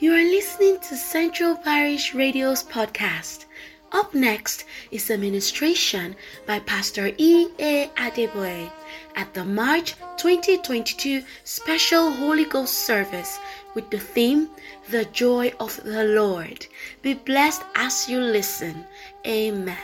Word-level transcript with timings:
You 0.00 0.12
are 0.12 0.24
listening 0.24 0.80
to 0.80 0.96
Central 0.96 1.54
Parish 1.54 2.14
Radio's 2.14 2.64
podcast. 2.64 3.44
Up 3.92 4.12
next 4.12 4.64
is 4.90 5.08
a 5.08 5.16
ministration 5.16 6.16
by 6.46 6.58
Pastor 6.58 7.12
E. 7.16 7.46
A. 7.60 7.86
Adeboye 7.94 8.72
at 9.14 9.32
the 9.34 9.44
March 9.44 9.94
2022 10.16 11.22
Special 11.44 12.10
Holy 12.10 12.44
Ghost 12.44 12.74
Service 12.74 13.38
with 13.74 13.88
the 13.90 14.00
theme 14.00 14.50
The 14.90 15.04
Joy 15.06 15.52
of 15.60 15.80
the 15.84 16.02
Lord. 16.02 16.66
Be 17.02 17.14
blessed 17.14 17.62
as 17.76 18.08
you 18.08 18.18
listen. 18.18 18.84
Amen. 19.24 19.78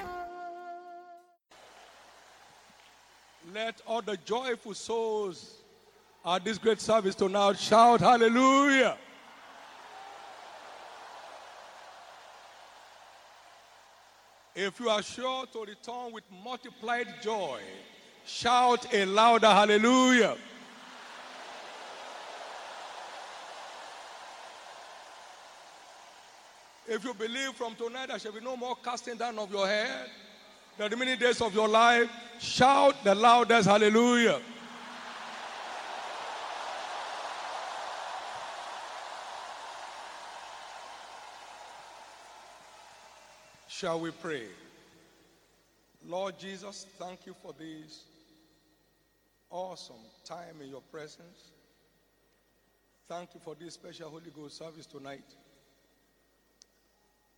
Let 3.54 3.80
all 3.86 4.02
the 4.02 4.16
joyful 4.24 4.74
souls 4.74 5.58
at 6.26 6.44
this 6.44 6.58
great 6.58 6.80
service 6.80 7.14
tonight 7.14 7.60
shout 7.60 8.00
hallelujah. 8.00 8.98
If 14.62 14.78
you 14.78 14.90
are 14.90 15.02
sure 15.02 15.46
to 15.54 15.60
return 15.60 16.12
with 16.12 16.24
multiplied 16.44 17.06
joy, 17.22 17.60
shout 18.26 18.92
a 18.92 19.06
louder 19.06 19.46
hallelujah. 19.46 20.36
If 26.86 27.02
you 27.02 27.14
believe 27.14 27.52
from 27.54 27.74
tonight 27.74 28.08
there 28.08 28.18
shall 28.18 28.32
be 28.32 28.40
no 28.40 28.54
more 28.54 28.76
casting 28.84 29.16
down 29.16 29.38
of 29.38 29.50
your 29.50 29.66
head, 29.66 30.10
the 30.76 30.90
remaining 30.90 31.18
days 31.18 31.40
of 31.40 31.54
your 31.54 31.66
life, 31.66 32.10
shout 32.38 33.02
the 33.02 33.14
loudest 33.14 33.66
hallelujah. 33.66 34.42
Shall 43.80 43.98
we 43.98 44.10
pray? 44.10 44.42
Lord 46.06 46.38
Jesus, 46.38 46.86
thank 46.98 47.24
you 47.24 47.34
for 47.42 47.54
this 47.58 48.02
awesome 49.48 50.04
time 50.22 50.60
in 50.62 50.68
your 50.68 50.82
presence. 50.82 51.52
Thank 53.08 53.30
you 53.32 53.40
for 53.42 53.54
this 53.58 53.72
special 53.72 54.10
Holy 54.10 54.30
Ghost 54.36 54.58
service 54.58 54.84
tonight. 54.84 55.24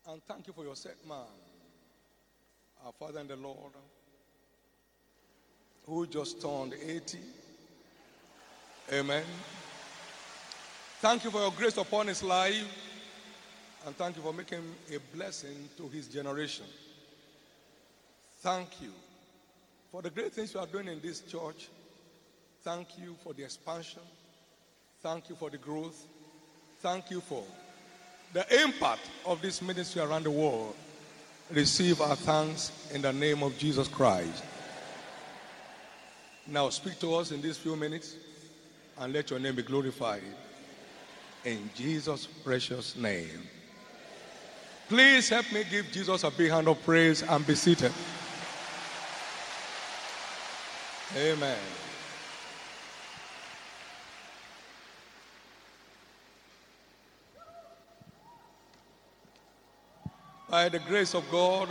And 0.09 0.20
thank 0.25 0.48
you 0.48 0.53
for 0.53 0.65
your 0.65 0.75
set 0.75 0.97
man, 1.09 1.19
our 2.85 2.93
Father 2.98 3.20
and 3.20 3.31
the 3.31 3.37
Lord, 3.37 3.75
who 5.87 6.09
just 6.09 6.43
turned 6.43 6.75
80. 6.75 7.19
Amen. 8.95 9.23
Thank 10.98 11.23
you 11.23 11.31
for 11.31 11.39
your 11.39 11.53
grace 11.53 11.77
upon 11.77 12.09
his 12.09 12.20
life. 12.20 12.67
And 13.86 13.97
thank 13.97 14.16
you 14.16 14.22
for 14.22 14.33
making 14.33 14.62
a 14.94 14.98
blessing 15.16 15.69
to 15.77 15.88
his 15.88 16.06
generation. 16.06 16.66
Thank 18.41 18.80
you 18.80 18.91
for 19.91 20.02
the 20.02 20.11
great 20.11 20.33
things 20.33 20.55
you 20.55 20.61
are 20.61 20.66
doing 20.66 20.89
in 20.89 21.00
this 21.00 21.20
church. 21.20 21.69
Thank 22.62 22.98
you 22.98 23.16
for 23.24 23.33
the 23.33 23.42
expansion. 23.42 24.02
Thank 25.02 25.28
you 25.28 25.34
for 25.34 25.50
the 25.50 25.58
growth. 25.58 26.06
Thank 26.80 27.11
you 27.11 27.20
for 27.20 27.42
the 28.33 28.62
impact 28.62 29.11
of 29.27 29.42
this 29.42 29.61
ministry 29.61 30.00
around 30.00 30.24
the 30.24 30.30
world. 30.30 30.74
Receive 31.50 32.00
our 32.00 32.17
thanks 32.17 32.89
in 32.94 33.02
the 33.02 33.12
name 33.12 33.42
of 33.42 33.58
Jesus 33.58 33.89
Christ. 33.89 34.44
Now 36.46 36.69
speak 36.70 36.98
to 37.00 37.14
us 37.14 37.30
in 37.30 37.42
these 37.42 37.58
few 37.58 37.77
minutes 37.77 38.17
and 38.98 39.12
let 39.12 39.30
your 39.30 39.39
name 39.39 39.56
be 39.56 39.62
glorified. 39.62 40.22
In 41.44 41.69
Jesus' 41.74 42.27
precious 42.27 42.96
name. 42.96 43.48
Please 44.88 45.28
help 45.28 45.50
me 45.52 45.64
give 45.70 45.91
Jesus 45.91 46.25
a 46.25 46.30
big 46.30 46.50
hand 46.50 46.69
of 46.69 46.83
praise 46.84 47.22
and 47.22 47.47
be 47.47 47.55
seated. 47.55 47.92
Amen. 51.17 51.58
By 60.48 60.68
the 60.68 60.79
grace 60.80 61.14
of 61.14 61.24
God, 61.30 61.70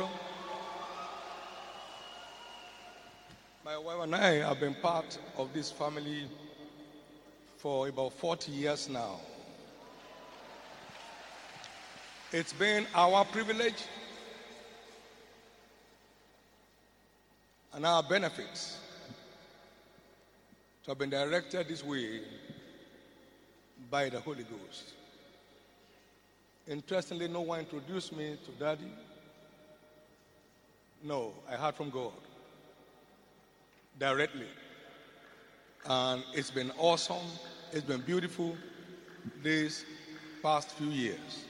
my 3.64 3.78
wife 3.78 4.00
and 4.02 4.16
I 4.16 4.34
have 4.48 4.60
been 4.60 4.74
part 4.74 5.20
of 5.38 5.54
this 5.54 5.72
family 5.72 6.28
for 7.58 7.88
about 7.88 8.14
40 8.14 8.52
years 8.52 8.90
now. 8.90 9.20
It's 12.34 12.54
been 12.54 12.88
our 12.96 13.26
privilege 13.26 13.84
and 17.74 17.86
our 17.86 18.02
benefits 18.02 18.78
to 20.86 20.92
have 20.92 20.98
been 20.98 21.10
directed 21.10 21.68
this 21.68 21.84
way 21.84 22.22
by 23.90 24.08
the 24.08 24.22
Holy 24.22 24.46
Ghost. 24.46 24.94
Interestingly, 26.70 27.28
no 27.28 27.42
one 27.42 27.60
introduced 27.60 28.16
me 28.16 28.38
to 28.46 28.52
Daddy. 28.64 28.94
No, 31.04 31.34
I 31.52 31.56
heard 31.58 31.76
from 31.76 31.90
God 31.90 32.14
directly. 34.00 34.48
And 35.86 36.24
it's 36.34 36.52
been 36.52 36.72
awesome, 36.78 37.28
it's 37.74 37.84
been 37.84 38.02
beautiful 38.02 38.56
these 39.44 39.84
past 40.42 40.70
few 40.72 40.92
years. 40.92 41.46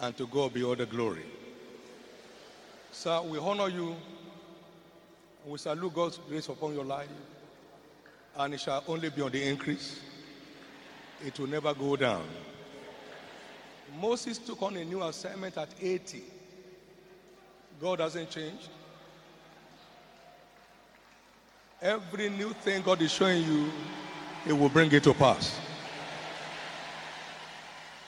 And 0.00 0.16
to 0.16 0.26
God 0.26 0.54
be 0.54 0.62
all 0.62 0.76
the 0.76 0.86
glory. 0.86 1.24
Sir, 2.92 3.20
we 3.22 3.38
honor 3.38 3.68
you. 3.68 3.96
We 5.46 5.58
salute 5.58 5.94
God's 5.94 6.18
grace 6.28 6.48
upon 6.48 6.74
your 6.74 6.84
life. 6.84 7.08
And 8.36 8.54
it 8.54 8.60
shall 8.60 8.84
only 8.86 9.10
be 9.10 9.22
on 9.22 9.32
the 9.32 9.42
increase. 9.42 10.00
It 11.24 11.38
will 11.38 11.48
never 11.48 11.74
go 11.74 11.96
down. 11.96 12.24
Moses 14.00 14.38
took 14.38 14.62
on 14.62 14.76
a 14.76 14.84
new 14.84 15.02
assignment 15.02 15.56
at 15.56 15.68
80. 15.80 16.22
God 17.80 18.00
hasn't 18.00 18.30
changed. 18.30 18.68
Every 21.80 22.28
new 22.28 22.50
thing 22.50 22.82
God 22.82 23.00
is 23.02 23.12
showing 23.12 23.42
you, 23.44 23.70
He 24.44 24.52
will 24.52 24.68
bring 24.68 24.92
it 24.92 25.04
to 25.04 25.14
pass. 25.14 25.58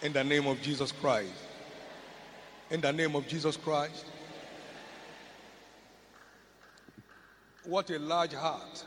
In 0.03 0.13
the 0.13 0.25
name 0.25 0.47
of 0.47 0.61
Jesus 0.61 0.93
Christ. 0.93 1.33
In 2.71 2.81
the 2.81 2.93
name 2.93 3.17
of 3.17 3.27
Jesus 3.27 3.57
Christ. 3.57 4.07
What 7.65 7.91
a 7.91 7.99
large 7.99 8.33
heart. 8.33 8.85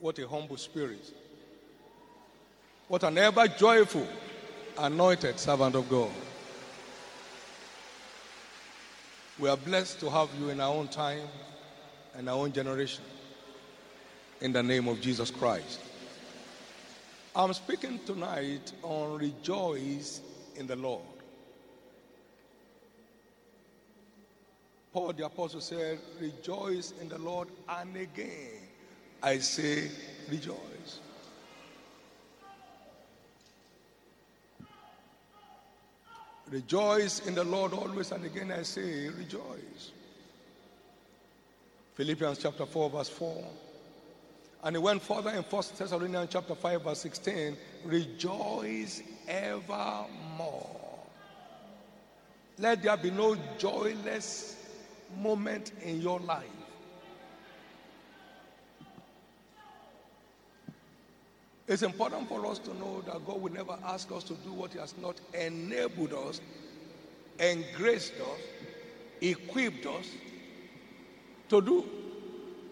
What 0.00 0.18
a 0.18 0.26
humble 0.26 0.56
spirit. 0.56 1.12
What 2.88 3.04
an 3.04 3.18
ever 3.18 3.46
joyful, 3.46 4.06
anointed 4.76 5.38
servant 5.38 5.76
of 5.76 5.88
God. 5.88 6.10
We 9.38 9.48
are 9.48 9.56
blessed 9.56 10.00
to 10.00 10.10
have 10.10 10.28
you 10.40 10.50
in 10.50 10.60
our 10.60 10.74
own 10.74 10.88
time 10.88 11.28
and 12.16 12.28
our 12.28 12.36
own 12.36 12.52
generation. 12.52 13.04
In 14.40 14.52
the 14.52 14.62
name 14.62 14.88
of 14.88 15.00
Jesus 15.00 15.30
Christ. 15.30 15.80
I'm 17.34 17.52
speaking 17.52 18.00
tonight 18.04 18.72
on 18.82 19.18
rejoice 19.18 20.20
in 20.56 20.66
the 20.66 20.76
Lord. 20.76 21.11
Paul 24.92 25.14
the 25.14 25.24
Apostle 25.24 25.60
said, 25.60 25.98
Rejoice 26.20 26.92
in 27.00 27.08
the 27.08 27.18
Lord, 27.18 27.48
and 27.68 27.96
again 27.96 28.60
I 29.22 29.38
say, 29.38 29.90
Rejoice. 30.30 31.00
Rejoice 36.50 37.26
in 37.26 37.34
the 37.34 37.44
Lord 37.44 37.72
always, 37.72 38.12
and 38.12 38.24
again 38.26 38.52
I 38.52 38.62
say, 38.62 39.08
Rejoice. 39.08 39.92
Philippians 41.94 42.38
chapter 42.38 42.66
4, 42.66 42.90
verse 42.90 43.08
4. 43.08 43.44
And 44.64 44.76
he 44.76 44.82
went 44.82 45.02
further 45.02 45.30
in 45.30 45.42
1 45.42 45.62
Thessalonians 45.78 46.28
chapter 46.30 46.54
5, 46.54 46.82
verse 46.82 46.98
16. 47.00 47.56
Rejoice 47.84 49.02
evermore. 49.26 50.78
Let 52.58 52.82
there 52.82 52.96
be 52.98 53.10
no 53.10 53.36
joyless 53.58 54.61
moment 55.18 55.72
in 55.82 56.00
your 56.00 56.20
life. 56.20 56.46
It's 61.68 61.82
important 61.82 62.28
for 62.28 62.44
us 62.46 62.58
to 62.60 62.74
know 62.74 63.02
that 63.06 63.24
God 63.26 63.40
will 63.40 63.52
never 63.52 63.78
ask 63.84 64.10
us 64.12 64.24
to 64.24 64.34
do 64.34 64.52
what 64.52 64.72
He 64.72 64.78
has 64.78 64.94
not 64.98 65.16
enabled 65.32 66.12
us, 66.12 66.40
engraced 67.38 68.14
us, 68.14 68.40
equipped 69.20 69.86
us 69.86 70.06
to 71.48 71.60
do. 71.62 71.84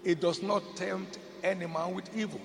It 0.04 0.20
does 0.20 0.42
not 0.42 0.62
tempt 0.76 1.18
any 1.42 1.66
man 1.66 1.94
with 1.94 2.14
evil. 2.16 2.40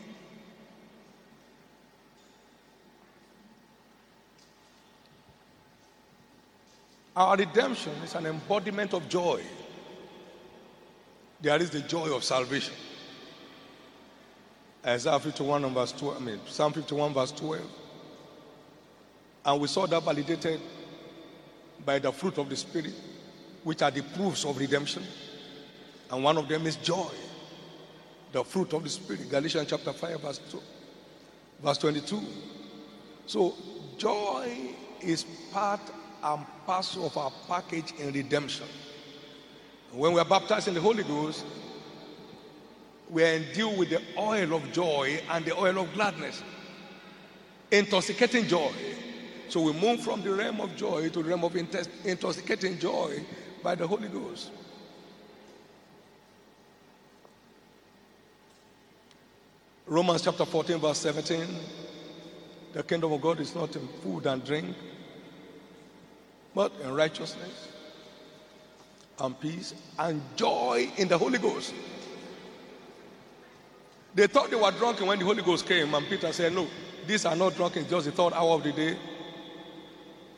Our 7.15 7.37
redemption 7.37 7.93
is 8.03 8.13
an 8.15 8.25
embodiment 8.25 8.93
of 8.93 9.07
joy. 9.07 9.41
There 11.41 11.61
is 11.61 11.69
the 11.69 11.81
joy 11.81 12.15
of 12.15 12.23
salvation. 12.23 12.73
Isaiah 14.85 15.19
51 15.19 15.73
verse 15.73 15.91
12, 15.93 16.17
I 16.17 16.19
mean, 16.19 16.39
Psalm 16.47 16.73
51 16.73 17.13
verse 17.13 17.31
12. 17.31 17.61
And 19.45 19.61
we 19.61 19.67
saw 19.67 19.85
that 19.87 20.03
validated 20.03 20.59
by 21.85 21.99
the 21.99 22.11
fruit 22.11 22.37
of 22.37 22.49
the 22.49 22.55
Spirit, 22.55 22.93
which 23.63 23.81
are 23.81 23.91
the 23.91 24.01
proofs 24.01 24.45
of 24.45 24.57
redemption. 24.57 25.03
And 26.11 26.23
one 26.23 26.37
of 26.37 26.47
them 26.47 26.65
is 26.67 26.75
joy, 26.77 27.11
the 28.31 28.43
fruit 28.43 28.73
of 28.73 28.83
the 28.83 28.89
Spirit. 28.89 29.29
Galatians 29.29 29.67
chapter 29.69 29.91
5, 29.91 30.21
verse 30.21 30.39
2, 30.51 30.61
verse 31.63 31.77
22. 31.79 32.21
So, 33.25 33.55
joy 33.97 34.51
is 35.01 35.25
part 35.51 35.81
and 36.23 36.45
parcel 36.65 37.07
of 37.07 37.17
our 37.17 37.31
package 37.47 37.93
in 37.99 38.13
redemption. 38.13 38.67
When 39.91 40.13
we 40.13 40.19
are 40.19 40.25
baptized 40.25 40.67
in 40.67 40.73
the 40.73 40.81
Holy 40.81 41.03
Ghost, 41.03 41.45
we 43.09 43.23
are 43.23 43.33
endued 43.35 43.77
with 43.77 43.89
the 43.89 44.01
oil 44.17 44.55
of 44.55 44.71
joy 44.71 45.21
and 45.29 45.45
the 45.45 45.55
oil 45.57 45.79
of 45.79 45.93
gladness, 45.93 46.43
intoxicating 47.71 48.47
joy. 48.47 48.71
So 49.47 49.61
we 49.61 49.73
move 49.73 50.01
from 50.01 50.21
the 50.21 50.33
realm 50.33 50.59
of 50.59 50.75
joy 50.75 51.09
to 51.09 51.23
the 51.23 51.29
realm 51.29 51.43
of 51.43 51.55
intoxicating 51.55 52.79
joy 52.79 53.23
by 53.63 53.75
the 53.75 53.87
Holy 53.87 54.07
Ghost. 54.07 54.51
Romans 59.87 60.23
chapter 60.23 60.45
14, 60.45 60.79
verse 60.79 60.97
17. 60.97 61.45
The 62.73 62.83
kingdom 62.83 63.13
of 63.13 63.21
God 63.21 63.39
is 63.39 63.55
not 63.55 63.75
in 63.75 63.87
food 64.03 64.25
and 64.25 64.43
drink, 64.43 64.75
but 66.53 66.73
in 66.83 66.93
righteousness 66.93 67.69
and 69.19 69.39
peace 69.39 69.73
and 69.97 70.21
joy 70.35 70.89
in 70.97 71.07
the 71.07 71.17
Holy 71.17 71.37
Ghost. 71.37 71.73
They 74.13 74.27
thought 74.27 74.49
they 74.49 74.55
were 74.55 74.71
drunk 74.71 75.01
when 75.01 75.19
the 75.19 75.25
Holy 75.25 75.43
Ghost 75.43 75.65
came, 75.65 75.93
and 75.93 76.07
Peter 76.07 76.31
said, 76.31 76.53
No, 76.53 76.67
these 77.05 77.25
are 77.25 77.35
not 77.35 77.55
drunk, 77.55 77.77
it's 77.77 77.89
just 77.89 78.05
the 78.05 78.11
third 78.11 78.33
hour 78.33 78.51
of 78.51 78.63
the 78.63 78.71
day. 78.71 78.97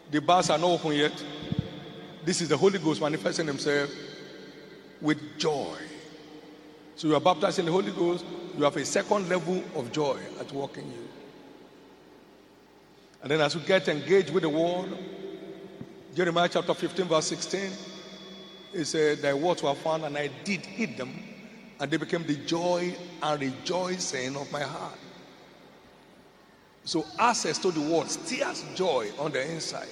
The 0.09 0.21
bars 0.21 0.49
are 0.49 0.57
not 0.57 0.71
open 0.71 0.93
yet. 0.93 1.23
This 2.25 2.41
is 2.41 2.49
the 2.49 2.57
Holy 2.57 2.79
Ghost 2.79 3.01
manifesting 3.01 3.47
himself 3.47 3.89
with 5.01 5.37
joy. 5.37 5.77
So 6.95 7.07
you 7.07 7.15
are 7.15 7.21
baptized 7.21 7.59
in 7.59 7.65
the 7.65 7.71
Holy 7.71 7.91
Ghost, 7.91 8.25
you 8.57 8.63
have 8.63 8.75
a 8.75 8.85
second 8.85 9.29
level 9.29 9.63
of 9.75 9.91
joy 9.91 10.19
at 10.39 10.51
work 10.51 10.77
in 10.77 10.91
you. 10.91 11.07
And 13.21 13.29
then 13.31 13.41
as 13.41 13.53
you 13.53 13.61
get 13.61 13.87
engaged 13.87 14.31
with 14.31 14.43
the 14.43 14.49
word, 14.49 14.97
Jeremiah 16.15 16.49
chapter 16.49 16.73
15, 16.73 17.05
verse 17.05 17.27
16, 17.27 17.69
it 18.73 18.85
said, 18.85 19.19
Thy 19.19 19.33
words 19.33 19.63
were 19.63 19.73
found, 19.75 20.03
and 20.03 20.17
I 20.17 20.29
did 20.43 20.61
eat 20.77 20.97
them, 20.97 21.13
and 21.79 21.89
they 21.89 21.97
became 21.97 22.25
the 22.25 22.35
joy 22.35 22.95
and 23.21 23.41
rejoicing 23.41 24.35
of 24.35 24.51
my 24.51 24.61
heart. 24.61 24.97
So 26.83 27.05
access 27.19 27.57
to 27.59 27.71
the 27.71 27.81
word 27.81 28.09
stirs 28.09 28.63
joy 28.75 29.09
on 29.19 29.31
the 29.31 29.51
inside. 29.51 29.89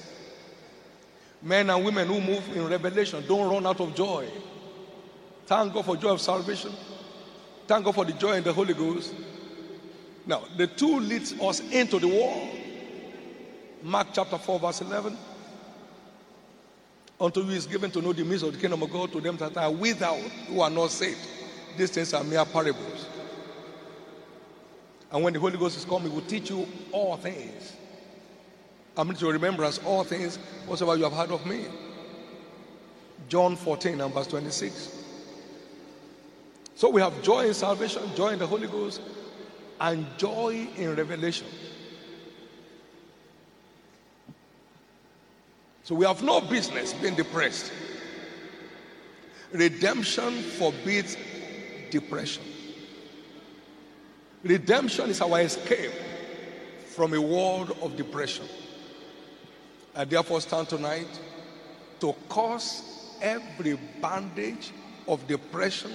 Men 1.42 1.70
and 1.70 1.84
women 1.84 2.08
who 2.08 2.22
move 2.22 2.48
in 2.56 2.68
revelation 2.68 3.24
don't 3.28 3.52
run 3.52 3.66
out 3.68 3.82
of 3.82 3.94
joy. 3.94 4.28
Thank 5.46 5.74
God 5.74 5.86
for 5.86 5.98
joy 5.98 6.12
of 6.12 6.22
salvation. 6.22 6.72
Thank 7.68 7.86
God 7.86 7.96
for 7.96 8.06
the 8.06 8.14
joy 8.14 8.34
in 8.34 8.44
the 8.44 8.54
Holy 8.54 8.74
Ghost. 8.74 9.14
Now, 10.26 10.44
the 10.58 10.68
two 10.68 11.00
leads 11.00 11.34
us 11.40 11.60
into 11.72 12.00
the 12.00 12.08
world. 12.08 12.50
Mark 13.84 14.08
chapter 14.14 14.38
4, 14.38 14.60
verse 14.60 14.82
11. 14.82 15.18
Unto 17.20 17.42
you 17.42 17.52
is 17.52 17.66
given 17.66 17.92
to 17.92 18.02
know 18.02 18.12
the 18.12 18.26
mystery 18.26 18.50
of 18.50 18.56
the 18.56 18.62
kingdom 18.62 18.84
of 18.84 18.92
God 18.92 19.12
to 19.14 19.22
them 19.22 19.38
that 19.38 19.56
are 19.56 19.72
without, 19.72 20.20
who 20.48 20.60
are 20.60 20.70
not 20.70 20.92
saved. 20.92 21.28
These 21.78 21.92
things 21.92 22.14
are 22.14 22.24
mere 22.24 22.44
parables. 22.46 23.08
And 25.12 25.24
when 25.24 25.34
the 25.34 25.40
Holy 25.40 25.58
Ghost 25.58 25.78
is 25.78 25.86
coming, 25.86 26.10
he 26.10 26.16
will 26.16 26.26
teach 26.26 26.50
you 26.50 26.68
all 26.92 27.16
things. 27.16 27.74
I 28.98 29.04
mean 29.04 29.16
to 29.16 29.26
remember 29.26 29.48
remembrance 29.48 29.80
all 29.86 30.04
things 30.04 30.38
whatsoever 30.68 30.98
you 30.98 31.04
have 31.04 31.14
heard 31.14 31.32
of 31.32 31.46
me. 31.46 31.66
John 33.30 33.56
14 33.56 34.02
and 34.02 34.14
verse 34.14 34.28
26. 34.28 35.04
So 36.76 36.90
we 36.90 37.02
have 37.02 37.22
joy 37.22 37.48
in 37.48 37.54
salvation, 37.54 38.04
joy 38.16 38.30
in 38.30 38.40
the 38.40 38.48
Holy 38.48 38.68
Ghost, 38.68 39.02
and 39.80 40.06
joy 40.18 40.68
in 40.76 40.96
revelation. 40.96 41.48
So 45.86 45.94
we 45.94 46.04
have 46.08 46.24
no 46.24 46.42
business 46.42 46.94
being 46.94 47.14
depressed. 47.14 47.72
Redemption 49.52 50.42
forbids 50.42 51.16
depression. 51.92 52.42
Redemption 54.42 55.12
is 55.12 55.22
our 55.22 55.42
escape 55.42 55.92
from 56.88 57.14
a 57.14 57.22
world 57.22 57.78
of 57.84 57.96
depression. 57.96 58.48
I 59.96 60.06
therefore 60.06 60.42
stand 60.42 60.70
tonight 60.70 61.20
to 62.00 62.16
cause 62.30 62.82
every 63.22 63.78
bandage 64.02 64.72
of 65.08 65.28
depression 65.28 65.92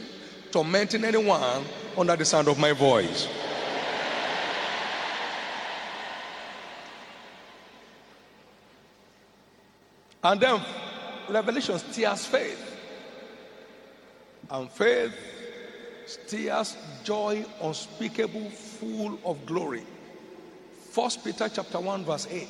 tormenting 0.52 1.04
anyone 1.04 1.64
under 1.98 2.14
the 2.14 2.24
sound 2.24 2.46
of 2.46 2.60
my 2.60 2.72
voice. 2.72 3.26
And 10.22 10.40
then 10.40 10.60
Revelation 11.28 11.78
stirs 11.78 12.26
faith. 12.26 12.66
And 14.50 14.70
faith 14.70 15.14
stirs 16.06 16.76
joy 17.04 17.44
unspeakable, 17.62 18.50
full 18.50 19.18
of 19.24 19.44
glory. 19.46 19.84
First 20.90 21.24
Peter 21.24 21.48
chapter 21.48 21.80
1, 21.80 22.04
verse 22.04 22.26
8. 22.30 22.48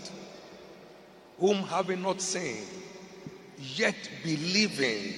Whom 1.39 1.57
having 1.57 2.03
not 2.03 2.21
seen, 2.21 2.65
yet 3.59 3.97
believing, 4.23 5.15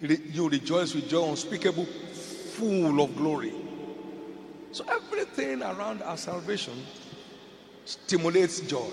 you 0.00 0.48
rejoice 0.48 0.94
with 0.94 1.08
joy 1.08 1.28
unspeakable, 1.30 1.84
full 1.84 3.00
of 3.00 3.14
glory. 3.16 3.52
So 4.72 4.84
everything 4.88 5.62
around 5.62 6.02
our 6.02 6.16
salvation 6.16 6.74
stimulates 7.84 8.60
joy 8.60 8.90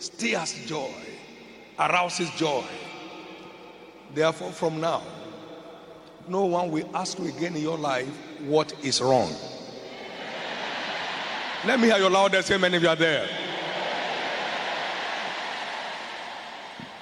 stirs 0.00 0.54
joy, 0.66 0.90
arouses 1.78 2.30
joy. 2.30 2.64
Therefore, 4.14 4.50
from 4.50 4.80
now, 4.80 5.02
no 6.26 6.46
one 6.46 6.70
will 6.70 6.88
ask 6.94 7.18
you 7.18 7.28
again 7.28 7.54
in 7.54 7.62
your 7.62 7.78
life 7.78 8.08
what 8.40 8.72
is 8.82 9.00
wrong. 9.00 9.32
Let 11.66 11.78
me 11.78 11.88
hear 11.88 11.98
your 11.98 12.10
loudest 12.10 12.50
amen 12.50 12.74
if 12.74 12.82
you 12.82 12.88
are 12.88 12.96
there. 12.96 13.28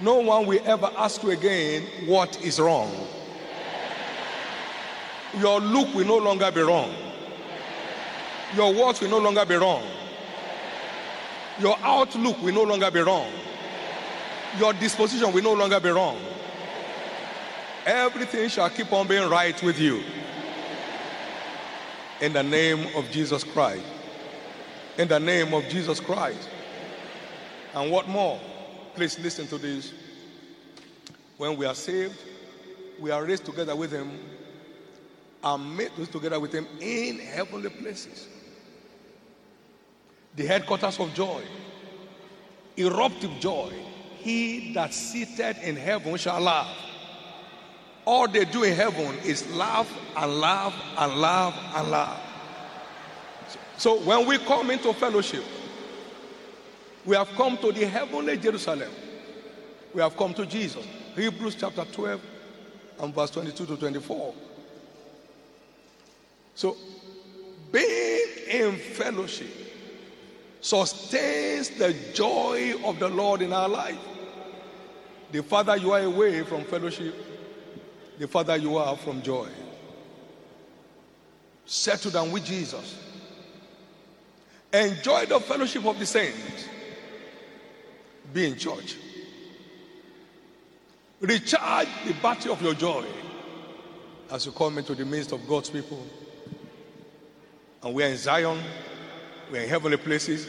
No 0.00 0.16
one 0.16 0.46
will 0.46 0.60
ever 0.64 0.90
ask 0.96 1.22
you 1.22 1.30
again 1.30 1.84
what 2.06 2.40
is 2.42 2.60
wrong. 2.60 2.90
Your 5.38 5.60
look 5.60 5.94
will 5.94 6.06
no 6.06 6.18
longer 6.18 6.50
be 6.50 6.60
wrong. 6.60 6.92
Your 8.56 8.74
words 8.74 9.00
will 9.00 9.10
no 9.10 9.18
longer 9.18 9.44
be 9.44 9.54
wrong. 9.54 9.82
Your 11.60 11.76
outlook 11.82 12.40
will 12.42 12.54
no 12.54 12.62
longer 12.62 12.90
be 12.90 13.00
wrong. 13.00 13.30
Your 14.58 14.72
disposition 14.72 15.32
will 15.32 15.42
no 15.42 15.54
longer 15.54 15.80
be 15.80 15.88
wrong. 15.88 16.18
Everything 17.84 18.48
shall 18.48 18.70
keep 18.70 18.92
on 18.92 19.06
being 19.08 19.28
right 19.28 19.60
with 19.62 19.78
you. 19.78 20.02
In 22.20 22.32
the 22.32 22.42
name 22.42 22.94
of 22.96 23.10
Jesus 23.10 23.44
Christ. 23.44 23.84
In 24.98 25.08
the 25.08 25.18
name 25.18 25.54
of 25.54 25.68
Jesus 25.68 26.00
Christ. 26.00 26.48
And 27.74 27.90
what 27.90 28.08
more? 28.08 28.40
Please 28.94 29.18
listen 29.18 29.46
to 29.48 29.58
this. 29.58 29.92
When 31.36 31.56
we 31.56 31.66
are 31.66 31.74
saved, 31.74 32.18
we 32.98 33.10
are 33.10 33.24
raised 33.24 33.44
together 33.44 33.76
with 33.76 33.92
Him 33.92 34.18
and 35.42 35.76
made 35.76 35.90
together 36.10 36.40
with 36.40 36.52
Him 36.52 36.66
in 36.80 37.18
heavenly 37.20 37.70
places 37.70 38.28
the 40.36 40.46
headquarters 40.46 40.98
of 41.00 41.12
joy, 41.14 41.42
eruptive 42.76 43.32
joy. 43.40 43.72
He 44.18 44.72
that 44.74 44.92
seated 44.92 45.56
in 45.62 45.76
heaven 45.76 46.16
shall 46.16 46.40
laugh. 46.40 46.74
All 48.04 48.26
they 48.26 48.44
do 48.44 48.64
in 48.64 48.74
heaven 48.74 49.16
is 49.24 49.48
laugh 49.54 49.92
and 50.16 50.40
laugh 50.40 50.74
and 50.96 51.20
laugh 51.20 51.54
and 51.76 51.90
laugh. 51.90 52.20
So 53.76 54.00
when 54.00 54.26
we 54.26 54.38
come 54.38 54.70
into 54.70 54.92
fellowship, 54.92 55.44
we 57.04 57.16
have 57.16 57.28
come 57.30 57.56
to 57.58 57.72
the 57.72 57.86
heavenly 57.86 58.36
Jerusalem. 58.36 58.90
We 59.94 60.02
have 60.02 60.16
come 60.16 60.34
to 60.34 60.44
Jesus. 60.44 60.84
Hebrews 61.14 61.56
chapter 61.58 61.84
12 61.84 62.20
and 63.00 63.14
verse 63.14 63.30
22 63.30 63.66
to 63.66 63.76
24. 63.76 64.34
So, 66.54 66.76
being 67.70 68.26
in 68.50 68.76
fellowship 68.76 69.67
sustains 70.60 71.70
the 71.70 71.94
joy 72.14 72.74
of 72.84 72.98
the 72.98 73.08
Lord 73.08 73.42
in 73.42 73.52
our 73.52 73.68
life. 73.68 73.98
The 75.32 75.42
farther 75.42 75.76
you 75.76 75.92
are 75.92 76.00
away 76.00 76.42
from 76.42 76.64
fellowship, 76.64 77.14
the 78.18 78.26
farther 78.26 78.56
you 78.56 78.76
are 78.76 78.96
from 78.96 79.22
joy. 79.22 79.48
Settle 81.66 82.10
down 82.10 82.32
with 82.32 82.44
Jesus. 82.44 82.98
Enjoy 84.72 85.26
the 85.26 85.38
fellowship 85.40 85.84
of 85.84 85.98
the 85.98 86.06
saints. 86.06 86.68
Be 88.32 88.46
in 88.46 88.56
church. 88.58 88.96
Recharge 91.20 91.88
the 92.06 92.14
battery 92.22 92.52
of 92.52 92.62
your 92.62 92.74
joy 92.74 93.04
as 94.30 94.46
you 94.46 94.52
come 94.52 94.78
into 94.78 94.94
the 94.94 95.04
midst 95.04 95.32
of 95.32 95.46
God's 95.48 95.70
people. 95.70 96.04
And 97.82 97.94
we 97.94 98.04
are 98.04 98.08
in 98.08 98.16
Zion, 98.16 98.58
we 99.50 99.58
are 99.58 99.62
in 99.62 99.68
heavenly 99.68 99.96
places, 99.96 100.46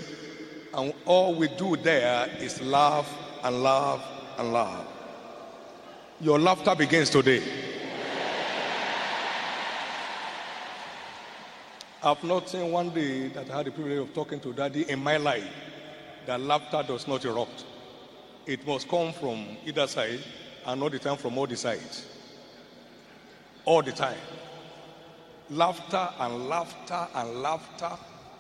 and 0.74 0.94
all 1.06 1.36
we 1.36 1.48
do 1.50 1.75
there 1.77 2.29
is 2.39 2.62
laugh 2.62 3.10
and 3.44 3.63
laugh 3.63 4.03
and 4.38 4.53
laugh. 4.53 4.86
Your 6.22 6.39
laughter 6.39 6.75
begins 6.75 7.10
today. 7.10 7.41
I've 12.01 12.24
not 12.24 12.48
seen 12.50 12.72
one 12.72 12.91
day 12.91 13.27
that 13.29 13.50
I 13.50 13.58
had 13.58 13.65
the 13.65 13.72
privilege 13.72 14.00
of 14.00 14.13
talking 14.13 14.39
to 14.41 14.53
daddy 14.53 14.89
in 14.89 15.00
my 15.00 15.18
life 15.18 15.48
that 16.25 16.39
laughter 16.39 16.82
does 16.88 17.08
not 17.08 17.25
erupt. 17.25 17.65
It 18.46 18.65
must 18.65 18.88
come 18.88 19.12
from 19.12 19.46
either 19.65 19.86
side 19.86 20.20
and 20.65 20.82
all 20.82 20.89
the 20.89 21.00
time 21.00 21.18
from 21.18 21.38
all 21.38 21.46
the 21.48 21.58
sides. 21.58 22.06
All 23.65 23.82
the 23.82 23.91
time. 23.91 24.18
Laughter 25.50 26.10
and 26.20 26.48
laughter 26.48 27.08
and 27.15 27.41
laughter. 27.41 27.91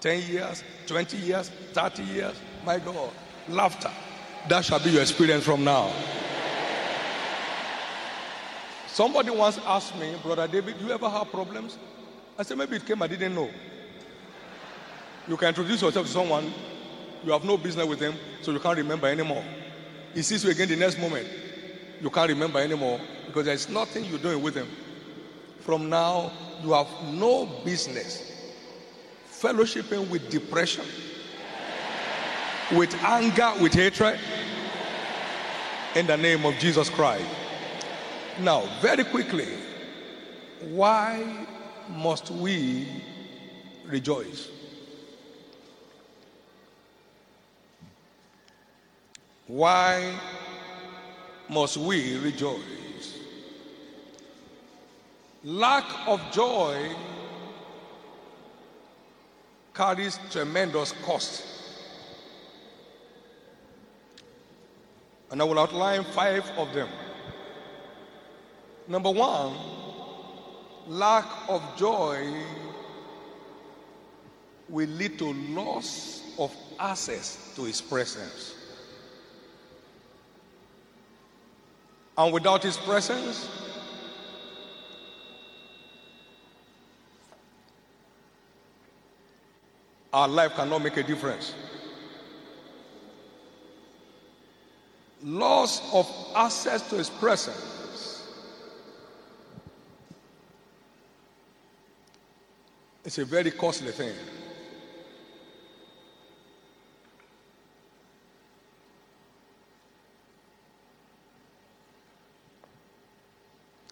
10 0.01 0.31
years, 0.31 0.63
20 0.87 1.17
years, 1.17 1.49
30 1.73 2.03
years. 2.03 2.35
My 2.65 2.79
God. 2.79 3.11
Laughter. 3.47 3.91
That 4.47 4.63
shall 4.63 4.79
be 4.79 4.91
your 4.91 5.01
experience 5.01 5.43
from 5.43 5.63
now. 5.63 5.91
Somebody 8.87 9.29
once 9.29 9.59
asked 9.65 9.97
me, 9.97 10.13
Brother 10.23 10.47
David, 10.47 10.77
do 10.79 10.85
you 10.85 10.91
ever 10.91 11.09
have 11.09 11.29
problems? 11.29 11.77
I 12.37 12.43
said, 12.43 12.57
maybe 12.57 12.77
it 12.77 12.85
came, 12.85 13.01
I 13.01 13.07
didn't 13.07 13.35
know. 13.35 13.49
You 15.27 15.37
can 15.37 15.49
introduce 15.49 15.81
yourself 15.81 16.07
to 16.07 16.11
someone, 16.11 16.51
you 17.23 17.31
have 17.31 17.43
no 17.43 17.57
business 17.57 17.85
with 17.85 17.99
them, 17.99 18.15
so 18.41 18.51
you 18.51 18.59
can't 18.59 18.77
remember 18.77 19.07
anymore. 19.07 19.43
He 20.13 20.21
sees 20.21 20.43
you 20.43 20.49
again 20.49 20.69
the 20.69 20.75
next 20.75 20.97
moment, 20.99 21.27
you 22.01 22.09
can't 22.09 22.29
remember 22.29 22.59
anymore 22.59 22.99
because 23.27 23.45
there's 23.45 23.69
nothing 23.69 24.05
you're 24.05 24.19
doing 24.19 24.41
with 24.41 24.53
them. 24.53 24.67
From 25.59 25.89
now, 25.89 26.31
you 26.63 26.71
have 26.73 26.87
no 27.13 27.45
business 27.63 28.28
fellowshipping 29.39 30.09
with 30.09 30.29
depression, 30.29 30.85
with 32.73 32.93
anger, 33.03 33.51
with 33.61 33.73
hatred, 33.73 34.19
in 35.95 36.05
the 36.05 36.17
name 36.17 36.45
of 36.45 36.53
Jesus 36.55 36.89
Christ. 36.89 37.25
Now, 38.39 38.63
very 38.81 39.03
quickly, 39.03 39.47
why 40.69 41.47
must 41.89 42.31
we 42.31 42.87
rejoice? 43.85 44.49
Why 49.47 50.13
must 51.49 51.77
we 51.77 52.17
rejoice? 52.19 53.17
Lack 55.43 55.85
of 56.07 56.21
joy 56.31 56.93
carries 59.79 60.19
tremendous 60.29 60.91
cost. 61.05 61.41
And 65.31 65.41
I 65.41 65.45
will 65.45 65.57
outline 65.57 66.03
five 66.03 66.45
of 66.57 66.73
them. 66.73 66.89
Number 68.89 69.09
one, 69.09 69.55
lack 70.85 71.25
of 71.47 71.63
joy 71.77 72.29
will 74.67 74.89
lead 74.89 75.17
to 75.19 75.31
loss 75.31 76.23
of 76.37 76.53
access 76.77 77.53
to 77.55 77.63
his 77.63 77.79
presence. 77.79 78.55
And 82.17 82.33
without 82.33 82.63
his 82.63 82.75
presence, 82.75 83.68
our 90.13 90.27
life 90.27 90.55
cannot 90.55 90.81
make 90.81 90.97
a 90.97 91.03
difference. 91.03 91.53
Loss 95.23 95.93
of 95.93 96.09
access 96.35 96.87
to 96.89 96.95
his 96.95 97.09
presence 97.09 97.79
It's 103.09 103.17
a 103.17 103.25
very 103.25 103.49
costly 103.49 103.91
thing. 103.91 104.13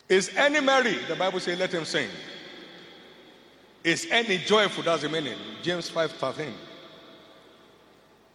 Is 0.07 0.29
any 0.36 0.62
merry? 0.62 1.00
The 1.07 1.15
Bible 1.15 1.39
says, 1.39 1.57
let 1.57 1.74
him 1.74 1.83
sing. 1.83 2.09
Is 3.84 4.07
any 4.12 4.38
joyful? 4.39 4.84
That's 4.84 5.03
the 5.03 5.10
meaning. 5.10 5.38
James 5.62 5.89
5 5.89 6.12
13. 6.13 6.53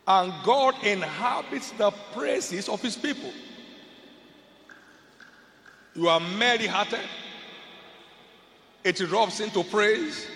And 0.06 0.32
God 0.44 0.74
inhabits 0.84 1.70
the 1.72 1.90
praises 2.12 2.68
of 2.68 2.82
his 2.82 2.96
people. 2.96 3.32
You 5.94 6.08
are 6.08 6.20
merry 6.20 6.66
hearted, 6.66 7.00
it 8.82 8.96
erupts 8.96 9.40
into 9.40 9.62
praise, 9.62 10.26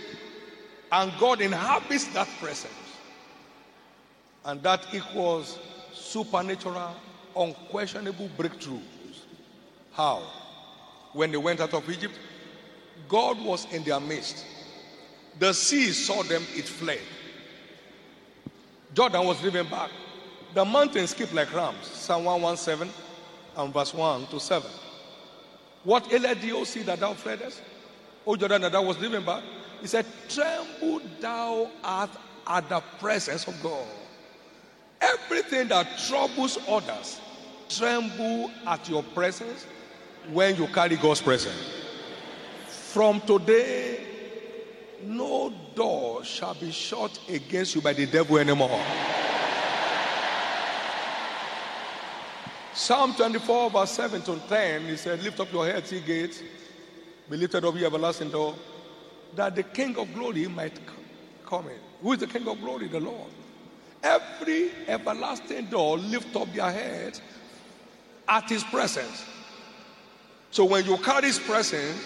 and 0.93 1.13
God 1.19 1.41
inhabits 1.41 2.05
that 2.09 2.29
presence. 2.41 2.73
And 4.45 4.63
that 4.63 4.87
equals 4.93 5.59
supernatural, 5.93 6.95
unquestionable 7.37 8.29
breakthroughs. 8.37 8.83
How? 9.93 10.23
When 11.13 11.33
they 11.33 11.39
went 11.39 11.61
out 11.61 11.75
of 11.75 11.89
Egypt, 11.91 12.15
God 13.09 13.43
was 13.43 13.67
in 13.73 13.83
their 13.83 13.99
midst. 13.99 14.45
The 15.39 15.53
sea 15.53 15.93
saw 15.93 16.23
them, 16.23 16.43
it 16.55 16.67
fled. 16.67 17.01
Jordan 18.95 19.27
was 19.27 19.41
driven 19.41 19.69
back. 19.69 19.91
The 20.55 20.65
mountains 20.65 21.11
skipped 21.11 21.35
like 21.35 21.53
rams. 21.55 21.87
Psalm 21.87 22.25
117 22.25 22.91
and 23.57 23.75
verse 23.75 23.93
1 23.93 24.27
to 24.29 24.41
7. 24.41 24.71
What 25.85 26.11
ailed 26.13 26.41
thee, 26.41 26.53
O 26.53 26.65
sea, 26.65 26.83
that 26.85 27.01
thou 27.01 27.13
fleddest? 27.13 27.61
O 28.27 28.37
Jordan, 28.37 28.63
that 28.63 28.73
thou 28.73 28.83
was 28.83 28.97
driven 28.97 29.25
back? 29.25 29.43
He 29.81 29.87
said, 29.87 30.07
Tremble 30.29 31.03
thou 31.21 31.71
art 31.85 32.11
at 32.47 32.69
the 32.69 32.81
presence 32.99 33.47
of 33.47 33.63
God. 33.63 33.87
Everything 35.01 35.69
that 35.69 35.99
troubles 36.09 36.59
others, 36.67 37.21
tremble 37.69 38.51
at 38.67 38.89
your 38.89 39.03
presence 39.03 39.67
when 40.33 40.57
you 40.57 40.67
carry 40.69 40.97
God's 40.97 41.21
presence. 41.21 41.55
From 42.67 43.21
today, 43.21 44.16
no 45.03 45.53
door 45.75 46.25
shall 46.25 46.55
be 46.55 46.71
shut 46.71 47.19
against 47.29 47.75
you 47.75 47.81
by 47.81 47.93
the 47.93 48.07
devil 48.07 48.39
anymore. 48.39 48.81
Psalm 52.73 53.15
24, 53.15 53.71
verse 53.71 53.91
7 53.93 54.23
to 54.23 54.39
10, 54.49 54.87
he 54.87 54.97
said, 54.97 55.23
Lift 55.23 55.41
up 55.41 55.51
your 55.51 55.67
heads, 55.67 55.91
ye 55.91 56.01
gates, 56.01 56.43
be 57.31 57.37
lifted 57.37 57.65
up, 57.65 57.75
ye 57.75 57.87
everlasting 57.87 58.31
door, 58.31 58.55
that 59.35 59.57
the 59.57 59.63
King 59.63 59.97
of 59.97 60.13
glory 60.13 60.47
might 60.47 60.79
come 61.47 61.69
in. 61.69 61.79
Who 62.03 62.13
is 62.13 62.19
the 62.19 62.27
King 62.27 62.47
of 62.49 62.61
glory? 62.61 62.89
The 62.89 63.01
Lord. 63.01 63.31
Every 64.03 64.71
everlasting 64.87 65.67
door 65.67 65.97
lift 65.99 66.37
up 66.37 66.53
their 66.53 66.71
heads 66.71 67.23
at 68.29 68.49
his 68.49 68.63
presence. 68.65 69.25
So 70.51 70.65
when 70.65 70.85
you 70.85 70.97
carry 70.99 71.27
his 71.27 71.39
presence, 71.39 71.99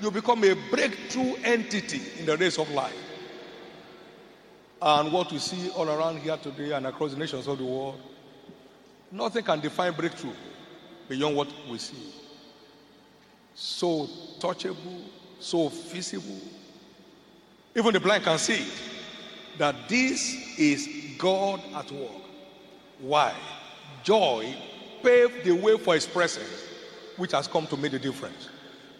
you 0.00 0.10
become 0.10 0.44
a 0.44 0.54
breakthrough 0.70 1.34
entity 1.44 2.00
in 2.18 2.26
the 2.26 2.36
race 2.36 2.58
of 2.58 2.70
life. 2.70 2.94
And 4.80 5.12
what 5.12 5.32
we 5.32 5.38
see 5.38 5.70
all 5.70 5.88
around 5.88 6.18
here 6.18 6.36
today 6.36 6.72
and 6.72 6.86
across 6.86 7.12
the 7.12 7.18
nations 7.18 7.46
of 7.46 7.58
the 7.58 7.64
world, 7.64 8.00
nothing 9.10 9.42
can 9.42 9.60
define 9.60 9.94
breakthrough 9.94 10.34
beyond 11.08 11.36
what 11.36 11.48
we 11.70 11.78
see. 11.78 12.12
So 13.54 14.06
touchable, 14.38 15.02
so 15.40 15.68
visible. 15.68 16.40
Even 17.74 17.92
the 17.92 18.00
blind 18.00 18.24
can 18.24 18.38
see 18.38 18.66
that 19.58 19.88
this 19.88 20.58
is 20.58 20.88
God 21.16 21.62
at 21.74 21.90
work. 21.90 22.10
Why? 23.00 23.34
Joy 24.02 24.54
paved 25.02 25.44
the 25.44 25.52
way 25.52 25.78
for 25.78 25.94
his 25.94 26.06
presence, 26.06 26.64
which 27.16 27.32
has 27.32 27.48
come 27.48 27.66
to 27.68 27.76
make 27.76 27.92
the 27.92 27.98
difference. 27.98 28.50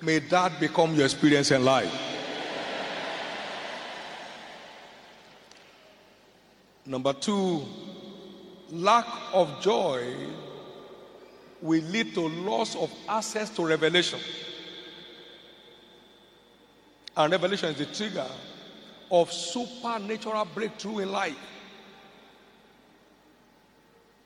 May 0.03 0.19
that 0.19 0.61
become 0.61 0.95
your 0.95 1.05
experience 1.05 1.51
in 1.51 1.65
life. 1.65 1.93
Number 6.85 7.13
two, 7.13 7.65
lack 8.71 9.07
of 9.33 9.61
joy 9.61 10.15
will 11.61 11.83
lead 11.83 12.15
to 12.15 12.29
loss 12.29 12.77
of 12.77 12.93
access 13.09 13.51
to 13.51 13.67
revelation. 13.67 14.21
And 17.17 17.33
revelation 17.33 17.71
is 17.71 17.79
the 17.79 17.87
trigger 17.87 18.27
of 19.11 19.33
supernatural 19.33 20.47
breakthrough 20.55 21.01
in 21.01 21.13
life. 21.13 21.37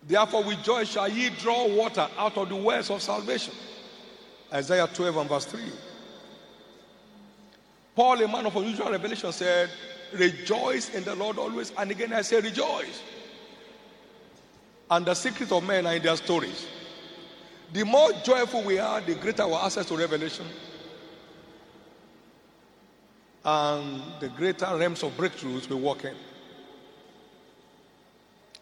Therefore, 0.02 0.44
with 0.44 0.62
joy 0.62 0.84
shall 0.84 1.08
ye 1.08 1.30
draw 1.30 1.68
water 1.68 2.08
out 2.18 2.36
of 2.36 2.48
the 2.48 2.56
wells 2.56 2.90
of 2.90 3.00
salvation. 3.00 3.54
Isaiah 4.52 4.88
12 4.92 5.16
and 5.16 5.28
verse 5.28 5.44
3. 5.46 5.60
Paul, 7.94 8.22
a 8.22 8.28
man 8.28 8.46
of 8.46 8.56
unusual 8.56 8.90
revelation, 8.90 9.32
said, 9.32 9.70
Rejoice 10.12 10.94
in 10.94 11.04
the 11.04 11.14
Lord 11.14 11.38
always. 11.38 11.72
And 11.76 11.90
again, 11.90 12.12
I 12.12 12.22
say, 12.22 12.40
Rejoice. 12.40 13.02
And 14.90 15.06
the 15.06 15.14
secret 15.14 15.52
of 15.52 15.64
men 15.64 15.86
are 15.86 15.94
in 15.94 16.02
their 16.02 16.16
stories. 16.16 16.66
The 17.72 17.84
more 17.84 18.10
joyful 18.24 18.62
we 18.64 18.78
are, 18.78 19.00
the 19.00 19.14
greater 19.14 19.44
our 19.44 19.64
access 19.64 19.86
to 19.86 19.96
revelation. 19.96 20.46
And 23.44 24.02
the 24.18 24.28
greater 24.28 24.66
realms 24.76 25.02
of 25.04 25.16
breakthroughs 25.16 25.68
we 25.68 25.76
walk 25.76 26.04
in. 26.04 26.14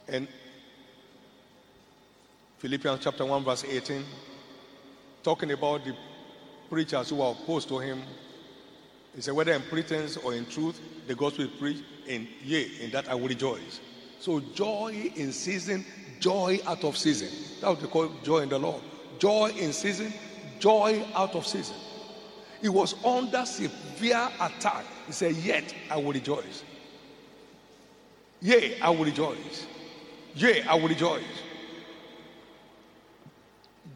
And 0.09 0.29
Philippians 2.59 3.01
chapter 3.03 3.25
1, 3.25 3.45
verse 3.45 3.65
18, 3.65 4.05
talking 5.23 5.53
about 5.53 5.85
the 5.85 5.95
preachers 6.69 7.11
who 7.11 7.21
are 7.23 7.33
opposed 7.33 7.69
to 7.69 7.79
him. 7.79 8.03
He 9.15 9.21
said, 9.21 9.35
whether 9.35 9.53
in 9.53 9.63
pretense 9.63 10.17
or 10.17 10.35
in 10.35 10.47
truth, 10.47 10.81
the 11.07 11.15
gospel 11.15 11.45
is 11.45 11.51
preached, 11.59 11.83
and 12.09 12.27
yea, 12.45 12.71
in 12.81 12.91
that 12.91 13.09
I 13.09 13.15
will 13.15 13.29
rejoice. 13.29 13.81
So 14.21 14.41
joy 14.41 15.13
in 15.17 15.33
season, 15.33 15.85
joy 16.21 16.61
out 16.67 16.85
of 16.85 16.97
season. 16.97 17.29
That 17.61 17.71
what 17.71 17.81
they 17.81 17.87
call 17.87 18.11
joy 18.23 18.39
in 18.41 18.49
the 18.49 18.59
Lord. 18.59 18.83
Joy 19.19 19.53
in 19.59 19.73
season, 19.73 20.13
joy 20.59 21.05
out 21.15 21.35
of 21.35 21.47
season. 21.47 21.77
He 22.61 22.69
was 22.69 22.95
under 23.05 23.45
severe 23.47 24.29
attack. 24.41 24.85
He 25.07 25.13
said, 25.13 25.37
Yet 25.37 25.75
I 25.91 25.97
will 25.97 26.13
rejoice. 26.13 26.65
Yea, 28.41 28.81
I 28.81 28.91
will 28.91 29.05
rejoice. 29.05 29.67
Yea, 30.35 30.63
I 30.63 30.75
will 30.75 30.89
rejoice. 30.89 31.23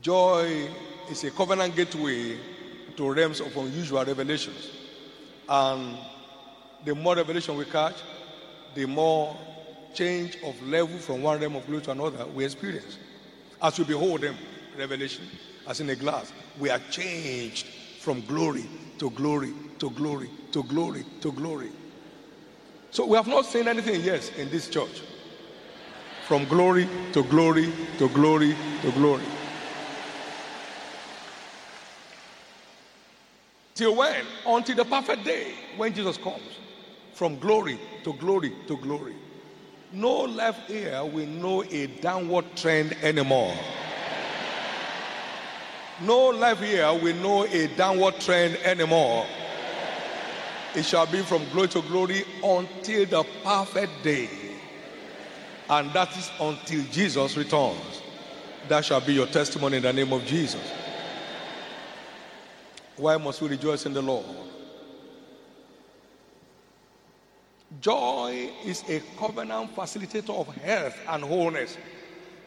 Joy 0.01 0.69
is 1.11 1.25
a 1.25 1.31
covenant 1.31 1.75
gateway 1.77 2.39
to 2.97 3.13
realms 3.13 3.41
of 3.41 3.57
unusual 3.57 4.05
revelations. 4.05 4.71
And 5.49 5.97
the 6.85 6.95
more 6.95 7.17
revelation 7.17 7.57
we 7.57 7.65
catch, 7.65 7.97
the 8.75 8.87
more 8.87 9.37
change 9.95 10.39
of 10.45 10.61
level 10.63 10.99
from 10.99 11.23
one 11.23 11.41
realm 11.41 11.57
of 11.57 11.67
glory 11.67 11.83
to 11.83 11.91
another 11.91 12.27
we 12.27 12.45
experience. 12.45 12.99
As 13.61 13.79
we 13.79 13.85
behold 13.85 14.23
them, 14.23 14.37
revelation, 14.77 15.25
as 15.67 15.81
in 15.81 15.91
a 15.91 15.97
glass, 15.97 16.33
we 16.59 16.71
are 16.71 16.81
changed 16.91 17.67
from 18.01 18.21
glory 18.23 18.65
to 18.99 19.11
glory 19.11 19.53
to 19.79 19.91
glory 19.91 20.31
to 20.53 20.63
glory 20.65 21.05
to 21.21 21.33
glory. 21.33 21.71
So 22.91 23.07
we 23.07 23.17
have 23.17 23.27
not 23.27 23.47
seen 23.47 23.69
anything 23.69 24.03
yet 24.03 24.31
in 24.37 24.51
this 24.51 24.69
church. 24.69 25.03
From 26.27 26.45
glory 26.47 26.89
to 27.13 27.23
glory 27.25 27.73
to 27.99 28.09
glory 28.11 28.55
to 28.83 28.93
glory. 28.93 29.25
Till 33.75 33.97
when? 33.97 34.25
Until 34.47 34.77
the 34.77 34.85
perfect 34.85 35.25
day 35.25 35.55
when 35.77 35.95
Jesus 35.95 36.17
comes. 36.17 36.43
From 37.15 37.39
glory 37.39 37.79
to 38.05 38.13
glory 38.15 38.53
to 38.67 38.77
glory. 38.79 39.15
No 39.93 40.23
left 40.23 40.71
ear 40.71 41.05
will 41.05 41.27
know 41.27 41.63
a 41.65 41.87
downward 41.87 42.45
trend 42.57 42.95
anymore. 43.03 43.55
No 46.01 46.31
left 46.31 46.63
ear 46.63 46.93
will 46.95 47.15
know 47.17 47.45
a 47.45 47.67
downward 47.77 48.19
trend 48.19 48.57
anymore. 48.65 49.27
It 50.75 50.85
shall 50.85 51.07
be 51.07 51.23
from 51.23 51.47
glory 51.51 51.69
to 51.69 51.83
glory 51.83 52.25
until 52.43 53.07
the 53.07 53.25
perfect 53.45 53.93
day. 54.03 54.29
And 55.69 55.93
that 55.93 56.17
is 56.17 56.31
until 56.41 56.83
Jesus 56.91 57.37
returns. 57.37 58.03
That 58.69 58.85
shall 58.85 59.01
be 59.01 59.15
your 59.15 59.27
testimony 59.27 59.77
in 59.77 59.83
the 59.83 59.93
name 59.93 60.13
of 60.13 60.25
Jesus. 60.25 60.61
Why 62.97 63.17
must 63.17 63.41
we 63.41 63.49
rejoice 63.49 63.87
in 63.87 63.93
the 63.93 64.03
Lord? 64.03 64.25
Joy 67.81 68.51
is 68.65 68.85
a 68.89 69.01
covenant 69.19 69.75
facilitator 69.75 70.31
of 70.39 70.55
health 70.57 70.99
and 71.09 71.25
wholeness. 71.25 71.79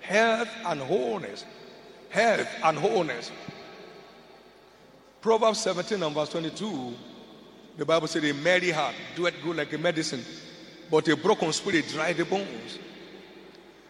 Health 0.01 0.49
and 0.65 0.79
wholeness. 0.81 1.45
Health 2.09 2.47
and 2.63 2.77
wholeness. 2.77 3.31
Proverbs 5.21 5.59
17 5.61 6.03
and 6.03 6.13
verse 6.13 6.29
22, 6.29 6.93
the 7.77 7.85
Bible 7.85 8.05
said, 8.07 8.23
A 8.25 8.33
merry 8.35 8.69
heart 8.69 8.93
doeth 9.15 9.33
good 9.43 9.57
like 9.57 9.73
a 9.73 9.77
medicine, 9.77 10.23
but 10.91 11.07
a 11.07 11.17
broken 11.17 11.51
spirit 11.51 11.87
dry 11.87 12.13
the 12.13 12.25
bones. 12.25 12.77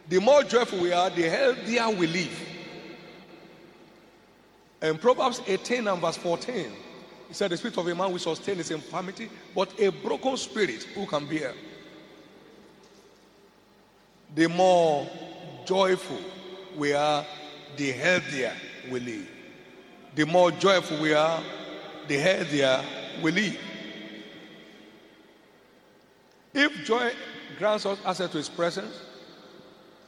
The 0.08 0.22
more 0.22 0.44
joyful 0.44 0.80
we 0.80 0.94
are, 0.94 1.10
the 1.10 1.24
healthier 1.24 1.90
we 1.90 2.08
live. 2.08 2.55
In 4.82 4.98
Proverbs 4.98 5.42
18 5.48 5.88
and 5.88 6.02
verse 6.02 6.18
14, 6.18 6.72
he 7.28 7.34
said, 7.34 7.52
The 7.52 7.58
spirit 7.58 7.78
of 7.78 7.88
a 7.88 7.96
man 7.96 8.12
will 8.12 8.20
sustain 8.20 8.58
his 8.58 8.72
infirmity, 8.72 9.30
but 9.54 9.80
a 9.80 9.90
broken 9.90 10.38
spirit 10.38 10.84
who 10.96 11.06
can 11.06 11.26
bear? 11.26 11.54
The 14.36 14.48
more 14.48 15.08
joyful 15.66 16.20
we 16.78 16.94
are, 16.94 17.26
the 17.78 17.92
healthier 17.92 18.54
we 18.92 19.00
live. 19.00 19.30
The 20.16 20.26
more 20.26 20.52
joyful 20.52 21.00
we 21.00 21.14
are, 21.14 21.42
the 22.08 22.18
healthier 22.18 22.84
we 23.22 23.32
live. 23.32 23.58
If 26.54 26.86
joy 26.86 27.12
grants 27.58 27.86
us 27.86 28.00
access 28.06 28.32
to 28.32 28.38
his 28.38 28.50
presence, 28.50 29.02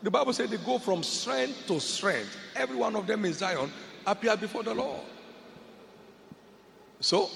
the 0.03 0.11
Bible 0.11 0.31
says 0.31 0.49
they 0.49 0.57
go 0.57 0.77
from 0.77 1.03
strength 1.03 1.67
to 1.67 1.79
strength. 1.79 2.37
Every 2.55 2.77
one 2.77 2.95
of 2.95 3.07
them 3.07 3.25
in 3.25 3.33
Zion 3.33 3.71
appear 4.07 4.35
before 4.37 4.63
the 4.63 4.73
Lord. 4.73 5.01
So, 6.99 7.29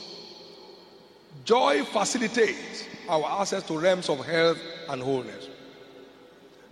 joy 1.45 1.83
facilitates 1.83 2.85
our 3.07 3.41
access 3.41 3.61
to 3.67 3.77
realms 3.77 4.09
of 4.09 4.25
health 4.25 4.57
and 4.89 5.01
wholeness. 5.01 5.49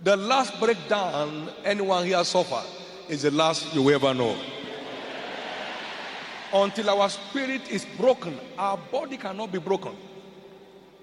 The 0.02 0.16
last 0.16 0.58
breakdown 0.58 1.50
anyone 1.64 2.06
here 2.06 2.24
suffered 2.24 2.66
is 3.08 3.22
the 3.22 3.30
last 3.30 3.74
you 3.74 3.88
ever 3.90 4.14
know. 4.14 4.36
Until 6.52 6.90
our 6.90 7.08
spirit 7.08 7.70
is 7.70 7.86
broken, 7.96 8.36
our 8.58 8.76
body 8.76 9.16
cannot 9.16 9.52
be 9.52 9.58
broken. 9.58 9.94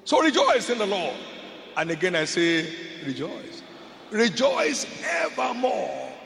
So 0.03 0.21
rejoice 0.21 0.69
in 0.69 0.79
the 0.79 0.85
Lord. 0.85 1.15
And 1.77 1.91
again, 1.91 2.15
I 2.15 2.25
say, 2.25 2.73
rejoice. 3.05 3.61
Rejoice 4.09 4.85
evermore. 5.05 6.16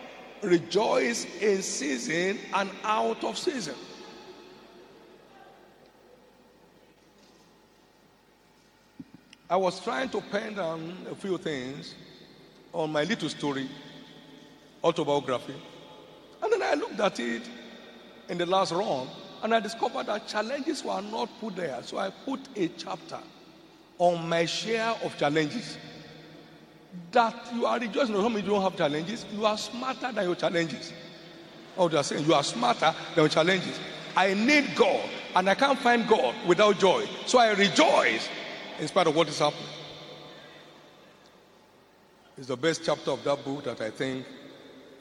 Rejoice 0.43 1.25
in 1.39 1.61
season 1.61 2.39
and 2.53 2.69
out 2.83 3.23
of 3.23 3.37
season. 3.37 3.75
I 9.49 9.57
was 9.57 9.79
trying 9.81 10.09
to 10.11 10.21
pen 10.21 10.55
down 10.55 11.05
a 11.11 11.13
few 11.13 11.37
things 11.37 11.93
on 12.73 12.91
my 12.91 13.03
little 13.03 13.27
story, 13.27 13.69
autobiography. 14.83 15.55
And 16.41 16.53
then 16.53 16.63
I 16.63 16.73
looked 16.73 16.99
at 16.99 17.19
it 17.19 17.43
in 18.29 18.37
the 18.37 18.45
last 18.45 18.71
run 18.71 19.07
and 19.43 19.53
I 19.53 19.59
discovered 19.59 20.05
that 20.05 20.27
challenges 20.27 20.83
were 20.83 21.01
not 21.01 21.29
put 21.39 21.55
there. 21.55 21.83
So 21.83 21.97
I 21.97 22.11
put 22.11 22.39
a 22.55 22.69
chapter 22.69 23.19
on 23.97 24.29
my 24.29 24.45
share 24.45 24.95
of 25.03 25.17
challenges. 25.17 25.77
That 27.11 27.35
you 27.53 27.65
are 27.65 27.79
rejoicing 27.79 28.15
home 28.15 28.35
you 28.35 28.41
don't 28.41 28.61
have 28.61 28.75
challenges. 28.75 29.25
You 29.33 29.45
are 29.45 29.57
smarter 29.57 30.11
than 30.11 30.25
your 30.25 30.35
challenges. 30.35 30.93
Oh, 31.77 31.87
they 31.87 31.97
are 31.97 32.03
saying 32.03 32.25
you 32.25 32.33
are 32.33 32.43
smarter 32.43 32.93
than 33.15 33.23
your 33.23 33.29
challenges. 33.29 33.79
I 34.15 34.33
need 34.33 34.75
God 34.75 35.09
and 35.35 35.49
I 35.49 35.55
can't 35.55 35.79
find 35.79 36.07
God 36.07 36.35
without 36.45 36.79
joy. 36.79 37.07
So 37.25 37.39
I 37.39 37.51
rejoice 37.51 38.27
in 38.79 38.87
spite 38.87 39.07
of 39.07 39.15
what 39.15 39.29
is 39.29 39.39
happening. 39.39 39.69
It's 42.37 42.47
the 42.47 42.57
best 42.57 42.81
chapter 42.83 43.11
of 43.11 43.23
that 43.23 43.43
book 43.45 43.63
that 43.65 43.81
I 43.81 43.89
think 43.89 44.25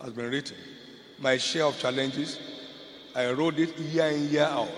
has 0.03 0.13
been 0.13 0.31
written. 0.31 0.57
My 1.19 1.39
share 1.39 1.65
of 1.65 1.79
challenges. 1.79 2.39
I 3.15 3.31
wrote 3.33 3.59
it 3.59 3.77
year 3.79 4.07
in, 4.07 4.29
year 4.29 4.45
out. 4.45 4.69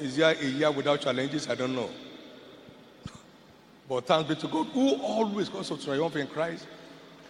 Is 0.00 0.16
there 0.16 0.34
a 0.34 0.44
year 0.44 0.70
without 0.70 1.00
challenges? 1.00 1.48
I 1.48 1.54
don't 1.54 1.74
know. 1.74 1.90
But 3.88 4.06
thanks 4.06 4.28
be 4.28 4.34
to 4.36 4.48
God, 4.48 4.66
who 4.68 4.96
always 4.96 5.48
goes 5.48 5.68
to 5.68 5.78
triumph 5.78 6.16
in 6.16 6.26
Christ 6.26 6.66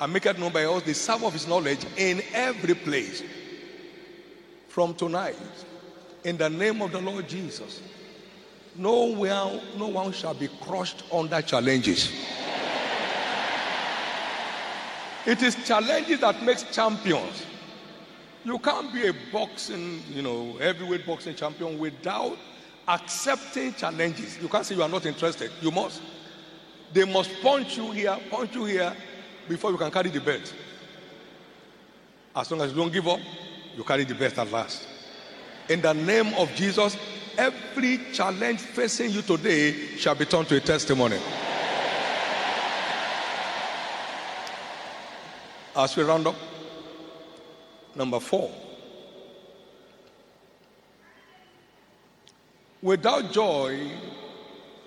and 0.01 0.13
make 0.13 0.27
it 0.27 0.39
known 0.39 0.53
by 0.53 0.65
us 0.65 0.83
the 0.83 0.95
sum 0.95 1.25
of 1.25 1.33
his 1.33 1.47
knowledge 1.47 1.85
in 1.97 2.23
every 2.33 2.75
place. 2.75 3.23
From 4.69 4.95
tonight, 4.95 5.37
in 6.25 6.37
the 6.37 6.51
name 6.51 6.83
of 6.83 6.93
the 6.93 7.01
Lord 7.01 7.29
Jesus, 7.29 7.81
no 8.77 9.05
one, 9.05 9.61
no 9.77 9.89
one 9.89 10.13
shall 10.13 10.35
be 10.35 10.49
crushed 10.63 11.05
under 11.13 11.43
challenges. 11.43 12.13
It 15.27 15.43
is 15.43 15.57
challenges 15.67 16.21
that 16.21 16.43
makes 16.43 16.63
champions. 16.75 17.45
You 18.45 18.59
can't 18.59 18.93
be 18.93 19.09
a 19.09 19.15
boxing, 19.33 20.03
you 20.13 20.23
know, 20.23 20.55
heavyweight 20.55 21.07
boxing 21.07 21.35
champion 21.35 21.79
without 21.79 22.37
accepting 22.87 23.75
challenges. 23.75 24.39
You 24.41 24.49
can't 24.49 24.65
say 24.65 24.75
you 24.75 24.83
are 24.83 24.89
not 24.89 25.07
interested. 25.07 25.51
You 25.61 25.71
must. 25.71 26.01
They 26.93 27.05
must 27.05 27.31
punch 27.43 27.77
you 27.77 27.91
here, 27.91 28.19
punch 28.31 28.55
you 28.55 28.65
here 28.65 28.95
before 29.49 29.71
you 29.71 29.79
can 29.79 29.91
carry 29.91 30.11
the 30.11 30.21
belt. 30.21 30.55
As 32.35 32.51
long 32.51 32.61
as 32.63 32.71
you 32.71 32.77
don't 32.77 32.93
give 32.93 33.07
up, 33.09 33.21
you 33.77 33.85
carry 33.85 34.05
the 34.05 34.15
belt 34.15 34.39
at 34.39 34.51
last. 34.51 34.87
In 35.69 35.81
the 35.81 35.93
name 35.93 36.33
of 36.35 36.55
Jesus, 36.55 36.97
every 37.37 38.01
challenge 38.13 38.61
facing 38.61 39.11
you 39.11 39.23
today 39.23 39.73
shall 39.97 40.15
be 40.15 40.25
turned 40.25 40.49
to 40.49 40.57
a 40.57 40.61
testimony. 40.61 41.19
As 45.77 45.97
we 45.97 46.03
round 46.03 46.27
up, 46.27 46.35
number 47.95 48.19
four. 48.19 48.51
Without 52.81 53.33
joy, 53.33 53.91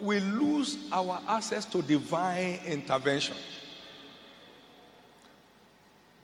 we 0.02 0.20
lose 0.20 0.78
our 0.92 1.20
access 1.28 1.66
to 1.66 1.82
divine 1.82 2.60
intervention. 2.66 3.36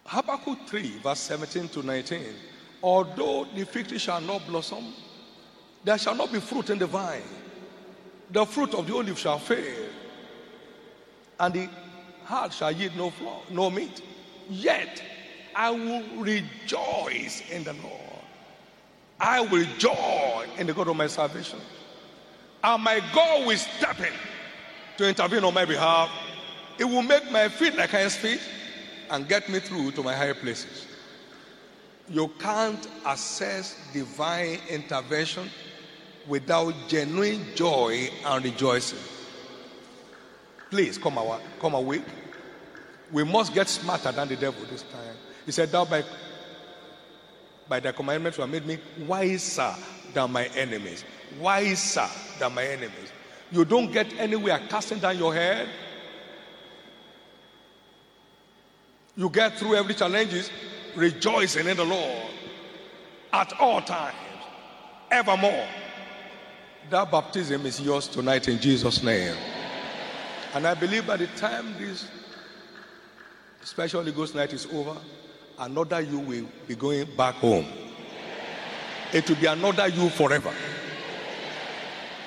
Habakkuk 0.06 0.68
3, 0.68 1.00
verse 1.00 1.20
17 1.20 1.68
to 1.70 1.84
19. 1.84 2.24
Although 2.82 3.48
the 3.56 3.66
fig 3.66 3.88
tree 3.88 3.98
shall 3.98 4.22
not 4.22 4.46
blossom, 4.48 4.94
there 5.84 5.98
shall 5.98 6.16
not 6.16 6.32
be 6.32 6.40
fruit 6.40 6.70
in 6.70 6.80
the 6.80 6.88
vine. 6.88 7.22
The 8.32 8.46
fruit 8.46 8.74
of 8.74 8.88
the 8.88 8.96
olive 8.96 9.18
shall 9.18 9.40
fail, 9.40 9.90
and 11.40 11.54
the 11.54 11.70
heart 12.26 12.54
shall 12.54 12.72
yield 12.72 12.96
no, 12.98 13.10
flour, 13.10 13.42
no 13.50 13.70
meat. 13.70 14.02
Yet 14.50 15.02
I 15.56 15.72
will 15.72 16.04
rejoice 16.18 17.42
in 17.50 17.64
the 17.64 17.74
Lord. 17.74 17.94
I 19.20 19.42
will 19.42 19.66
joy 19.78 20.46
in 20.58 20.68
the 20.68 20.74
God 20.74 20.88
of 20.90 20.96
my 20.96 21.08
salvation. 21.08 21.60
And 22.68 22.84
my 22.84 23.02
God 23.14 23.48
will 23.48 23.56
step 23.56 23.98
in 24.02 24.12
to 24.98 25.08
intervene 25.08 25.46
on 25.46 25.54
my 25.54 25.64
behalf. 25.64 26.12
It 26.78 26.84
will 26.84 27.02
make 27.02 27.32
my 27.32 27.48
feet 27.48 27.78
like 27.78 27.92
hinds 27.92 28.18
feet 28.18 28.42
and 29.10 29.26
get 29.26 29.48
me 29.48 29.60
through 29.60 29.92
to 29.92 30.04
my 30.04 30.14
higher 30.14 30.34
places. 30.34 30.86
You 32.10 32.28
can't 32.40 32.86
assess 33.06 33.80
divine 33.94 34.60
intervention 34.70 35.50
without 36.28 36.74
genuine 36.90 37.46
joy 37.56 38.10
and 38.26 38.44
rejoicing. 38.44 39.00
Please 40.70 40.98
come, 40.98 41.18
away, 41.18 41.40
come 41.62 41.74
awake. 41.74 42.04
We 43.14 43.24
must 43.24 43.54
get 43.54 43.70
smarter 43.70 44.12
than 44.12 44.28
the 44.28 44.36
devil 44.36 44.66
this 44.70 44.82
time. 44.82 45.16
He 45.46 45.54
said, 45.54 45.72
Thou 45.72 45.86
by, 45.86 46.04
by 47.70 47.80
thy 47.80 47.94
commandments 47.94 48.38
you 48.38 48.42
have 48.42 48.52
made 48.52 48.66
me 48.66 48.78
wiser 49.08 49.74
than 50.14 50.34
my 50.34 50.48
enemies. 50.48 51.06
Wiser 51.40 52.08
than 52.40 52.54
my 52.54 52.64
enemies. 52.64 53.12
You 53.52 53.66
don't 53.66 53.92
get 53.92 54.12
anywhere 54.20 54.60
casting 54.70 55.00
down 55.00 55.18
your 55.18 55.34
head. 55.34 55.68
You 59.16 59.30
get 59.30 59.58
through 59.58 59.76
every 59.76 59.94
challenges 59.94 60.52
rejoicing 60.96 61.68
in 61.68 61.78
the 61.78 61.86
Lord 61.86 62.32
at 63.34 63.54
all 63.60 63.82
times, 63.82 64.16
evermore. 65.12 65.68
That 66.90 67.12
baptism 67.12 67.66
is 67.66 67.82
yours 67.82 68.08
tonight 68.08 68.48
in 68.48 68.60
Jesus' 68.60 69.04
name. 69.04 69.36
And 70.54 70.66
I 70.66 70.74
believe 70.74 71.06
by 71.06 71.18
the 71.18 71.28
time 71.28 71.76
this 71.78 72.08
special 73.64 74.02
Holy 74.02 74.14
Ghost 74.14 74.34
night 74.36 74.54
is 74.54 74.66
over, 74.68 74.98
another 75.60 76.02
you 76.02 76.20
will 76.20 76.46
be 76.68 76.76
going 76.76 77.08
back 77.18 77.36
home. 77.36 77.66
It 79.14 79.28
will 79.30 79.38
be 79.38 79.48
another 79.48 79.88
you 79.88 80.10
forever. 80.10 80.54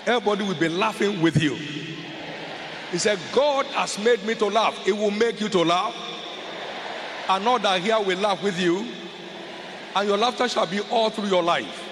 Everybody 0.07 0.45
will 0.45 0.55
be 0.55 0.69
laughing 0.69 1.21
with 1.21 1.43
you. 1.43 1.55
He 2.91 2.99
said, 2.99 3.19
God 3.33 3.67
has 3.67 3.99
made 3.99 4.25
me 4.25 4.35
to 4.37 4.47
laugh. 4.47 4.77
It 4.87 4.93
will 4.93 5.11
make 5.11 5.41
you 5.41 5.49
to 5.51 5.63
laugh 5.63 5.95
And 7.31 7.47
all 7.47 7.61
that 7.61 7.81
here 7.81 8.01
will 8.01 8.19
laugh 8.19 8.43
with 8.43 8.59
you, 8.61 8.85
and 9.95 10.09
your 10.09 10.19
laughter 10.19 10.49
shall 10.49 10.67
be 10.67 10.81
all 10.91 11.11
through 11.11 11.29
your 11.29 11.45
life. 11.45 11.89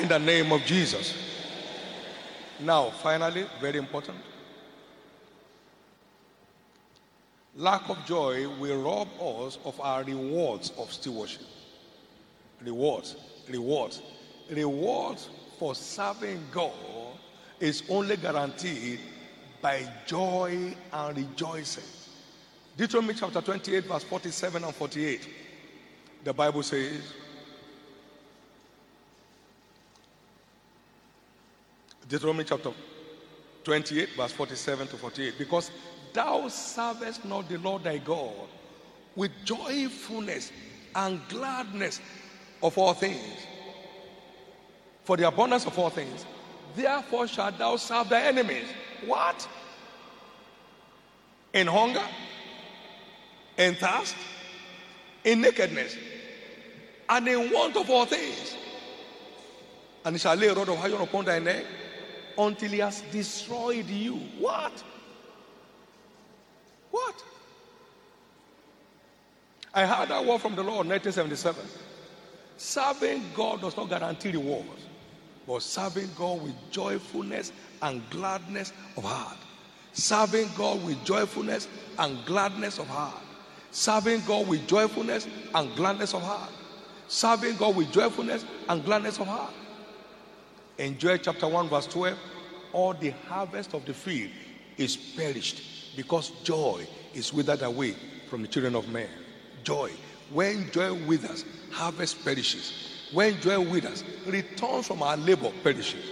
In 0.00 0.08
the 0.08 0.18
name 0.18 0.50
of 0.50 0.64
Jesus. 0.64 1.14
Now, 2.58 2.90
finally, 2.90 3.46
very 3.60 3.78
important. 3.78 4.18
Lack 7.54 7.88
of 7.88 8.04
joy 8.04 8.48
will 8.58 8.82
rob 8.82 9.08
us 9.20 9.58
of 9.64 9.80
our 9.80 10.02
rewards 10.02 10.72
of 10.76 10.92
stewardship. 10.92 11.46
Rewards, 12.62 13.14
rewards, 13.48 14.02
rewards 14.50 15.28
for 15.60 15.74
serving 15.74 16.42
God 16.50 16.72
is 17.60 17.82
only 17.90 18.16
guaranteed 18.16 18.98
by 19.60 19.86
joy 20.06 20.74
and 20.90 21.16
rejoicing. 21.18 21.84
Deuteronomy 22.78 23.12
chapter 23.12 23.42
28, 23.42 23.84
verse 23.84 24.04
47 24.04 24.64
and 24.64 24.74
48. 24.74 25.28
The 26.24 26.32
Bible 26.32 26.62
says, 26.62 27.02
Deuteronomy 32.08 32.44
chapter 32.44 32.70
28, 33.62 34.08
verse 34.16 34.32
47 34.32 34.88
to 34.88 34.96
48. 34.96 35.34
Because 35.36 35.70
thou 36.14 36.48
servest 36.48 37.22
not 37.26 37.50
the 37.50 37.58
Lord 37.58 37.84
thy 37.84 37.98
God 37.98 38.48
with 39.14 39.32
joyfulness 39.44 40.52
and 40.94 41.20
gladness 41.28 42.00
of 42.62 42.78
all 42.78 42.94
things, 42.94 43.46
for 45.04 45.16
the 45.16 45.26
abundance 45.26 45.66
of 45.66 45.78
all 45.78 45.90
things. 45.90 46.24
Therefore 46.76 47.26
shalt 47.26 47.58
thou 47.58 47.76
serve 47.76 48.08
thy 48.08 48.22
enemies. 48.22 48.66
What? 49.06 49.48
In 51.52 51.66
hunger? 51.66 52.04
in 53.60 53.74
thirst, 53.74 54.16
in 55.22 55.42
nakedness, 55.42 55.96
and 57.08 57.28
in 57.28 57.50
want 57.50 57.76
of 57.76 57.90
all 57.90 58.06
things. 58.06 58.56
And 60.04 60.16
he 60.16 60.18
shall 60.18 60.34
lay 60.34 60.48
a 60.48 60.54
rod 60.54 60.68
of 60.68 60.78
iron 60.78 61.02
upon 61.02 61.26
thy 61.26 61.38
neck 61.38 61.64
until 62.38 62.70
he 62.70 62.78
has 62.78 63.02
destroyed 63.12 63.86
you. 63.86 64.14
What? 64.38 64.82
What? 66.90 67.22
I 69.74 69.84
heard 69.84 70.08
that 70.08 70.24
word 70.24 70.40
from 70.40 70.56
the 70.56 70.62
Lord 70.62 70.86
in 70.86 70.92
1977. 70.92 71.62
Serving 72.56 73.24
God 73.34 73.60
does 73.60 73.76
not 73.76 73.90
guarantee 73.90 74.32
rewards, 74.32 74.86
but 75.50 75.62
serving 75.62 76.08
God 76.16 76.40
with 76.44 76.54
joyfulness 76.70 77.50
and 77.82 78.08
gladness 78.10 78.72
of 78.96 79.02
heart. 79.02 79.36
Serving 79.92 80.48
God 80.56 80.84
with 80.84 81.04
joyfulness 81.04 81.66
and 81.98 82.24
gladness 82.24 82.78
of 82.78 82.86
heart. 82.86 83.20
Serving 83.72 84.22
God 84.28 84.46
with 84.46 84.64
joyfulness 84.68 85.26
and 85.52 85.74
gladness 85.74 86.14
of 86.14 86.22
heart. 86.22 86.52
Serving 87.08 87.56
God 87.56 87.74
with 87.74 87.90
joyfulness 87.90 88.44
and 88.68 88.84
gladness 88.84 89.18
of 89.18 89.26
heart. 89.26 89.52
In 90.78 90.96
Joel 90.96 91.18
chapter 91.18 91.48
1, 91.48 91.68
verse 91.68 91.88
12, 91.88 92.16
all 92.72 92.94
the 92.94 93.10
harvest 93.10 93.74
of 93.74 93.84
the 93.84 93.92
field 93.92 94.30
is 94.76 94.96
perished 94.96 95.96
because 95.96 96.30
joy 96.44 96.86
is 97.12 97.34
withered 97.34 97.62
away 97.62 97.96
from 98.28 98.42
the 98.42 98.48
children 98.48 98.76
of 98.76 98.88
men. 98.88 99.08
Joy. 99.64 99.90
When 100.32 100.70
joy 100.70 100.94
withers, 101.08 101.44
harvest 101.72 102.24
perishes. 102.24 102.99
When 103.12 103.40
joy 103.40 103.60
us, 103.80 104.04
returns 104.26 104.86
from 104.86 105.02
our 105.02 105.16
labor 105.16 105.50
perishes. 105.62 106.04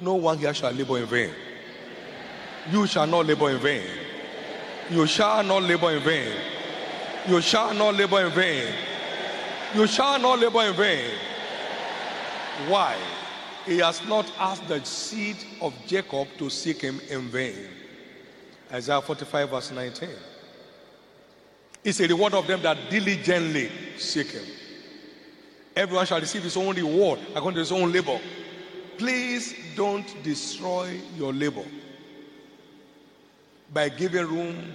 No 0.00 0.14
one 0.14 0.38
here 0.38 0.54
shall 0.54 0.72
labor 0.72 0.98
in 0.98 1.06
vain. 1.06 1.30
You 2.70 2.86
shall 2.86 3.06
not 3.06 3.26
labor 3.26 3.50
in 3.50 3.58
vain. 3.58 3.86
You 4.90 5.06
shall 5.06 5.42
not 5.42 5.62
labor 5.62 5.92
in 5.92 6.02
vain. 6.02 6.32
You 7.28 7.40
shall 7.40 7.74
not 7.74 7.94
labor 7.94 8.26
in 8.26 8.32
vain. 8.32 8.72
You 9.74 9.86
shall 9.86 10.18
not 10.18 10.38
labor 10.38 10.62
in 10.62 10.74
vain. 10.74 11.10
Why? 12.68 12.96
He 13.66 13.78
has 13.78 14.04
not 14.06 14.30
asked 14.38 14.66
the 14.68 14.82
seed 14.84 15.36
of 15.60 15.74
Jacob 15.86 16.28
to 16.38 16.48
seek 16.48 16.80
him 16.80 17.00
in 17.10 17.22
vain. 17.22 17.68
Isaiah 18.72 19.00
45, 19.00 19.50
verse 19.50 19.70
19. 19.70 20.08
It's 21.84 22.00
a 22.00 22.08
reward 22.08 22.34
of 22.34 22.46
them 22.46 22.62
that 22.62 22.90
diligently 22.90 23.70
seek 23.98 24.30
him. 24.30 24.44
Everyone 25.76 26.06
shall 26.06 26.20
receive 26.20 26.42
his 26.42 26.56
own 26.56 26.74
reward 26.74 27.20
according 27.34 27.56
to 27.56 27.60
his 27.60 27.72
own 27.72 27.92
labor. 27.92 28.18
Please 28.96 29.54
don't 29.76 30.06
destroy 30.22 30.98
your 31.16 31.34
labor 31.34 31.64
by 33.74 33.90
giving 33.90 34.26
room 34.26 34.72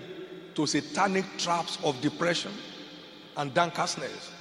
to 0.53 0.67
satanic 0.67 1.25
traps 1.39 1.79
of 1.83 1.99
depression 2.01 2.51
and 3.37 3.51
downcastness. 3.51 4.31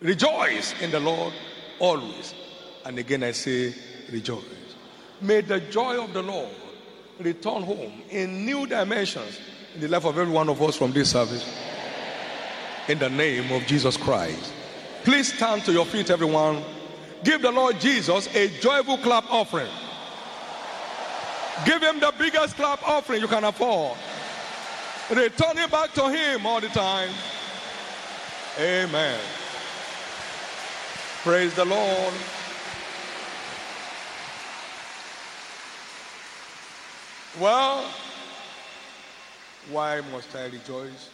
Rejoice 0.00 0.74
in 0.82 0.90
the 0.90 1.00
Lord 1.00 1.32
always. 1.78 2.34
And 2.84 2.98
again, 2.98 3.22
I 3.22 3.32
say, 3.32 3.74
rejoice. 4.12 4.44
May 5.22 5.40
the 5.40 5.60
joy 5.60 6.02
of 6.02 6.12
the 6.12 6.22
Lord 6.22 6.50
return 7.20 7.62
home 7.62 8.02
in 8.10 8.44
new 8.44 8.66
dimensions 8.66 9.40
in 9.74 9.80
the 9.80 9.88
life 9.88 10.04
of 10.04 10.18
every 10.18 10.32
one 10.32 10.50
of 10.50 10.60
us 10.62 10.76
from 10.76 10.92
this 10.92 11.10
service. 11.10 11.44
in 12.88 12.98
the 12.98 13.10
name 13.10 13.52
of 13.52 13.66
Jesus 13.66 13.98
Christ. 13.98 14.52
Please 15.04 15.32
stand 15.32 15.64
to 15.64 15.72
your 15.72 15.86
feet, 15.86 16.10
everyone. 16.10 16.62
Give 17.24 17.40
the 17.42 17.50
Lord 17.50 17.80
Jesus 17.80 18.26
a 18.34 18.48
joyful 18.60 18.98
clap 18.98 19.30
offering. 19.30 19.70
Give 21.64 21.82
him 21.82 21.98
the 22.00 22.12
biggest 22.18 22.56
clap 22.56 22.86
offering 22.86 23.20
you 23.20 23.28
can 23.28 23.44
afford. 23.44 23.96
Return 25.10 25.58
it 25.58 25.70
back 25.70 25.92
to 25.94 26.08
him 26.08 26.46
all 26.46 26.60
the 26.60 26.68
time. 26.68 27.10
Amen. 28.58 29.18
Praise 31.22 31.54
the 31.54 31.64
Lord. 31.64 32.14
Well, 37.40 37.84
why 39.70 40.00
must 40.12 40.34
I 40.34 40.46
rejoice? 40.46 41.10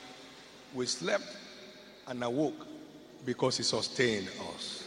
We 0.75 0.87
slept 0.87 1.37
and 2.07 2.23
awoke 2.23 2.66
because 3.25 3.57
He 3.57 3.63
sustained 3.63 4.29
us. 4.55 4.85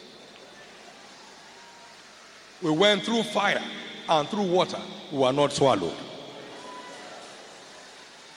We 2.61 2.71
went 2.71 3.03
through 3.03 3.23
fire 3.23 3.61
and 4.09 4.27
through 4.29 4.47
water, 4.47 4.79
we 5.11 5.19
were 5.19 5.33
not 5.33 5.51
swallowed. 5.51 5.95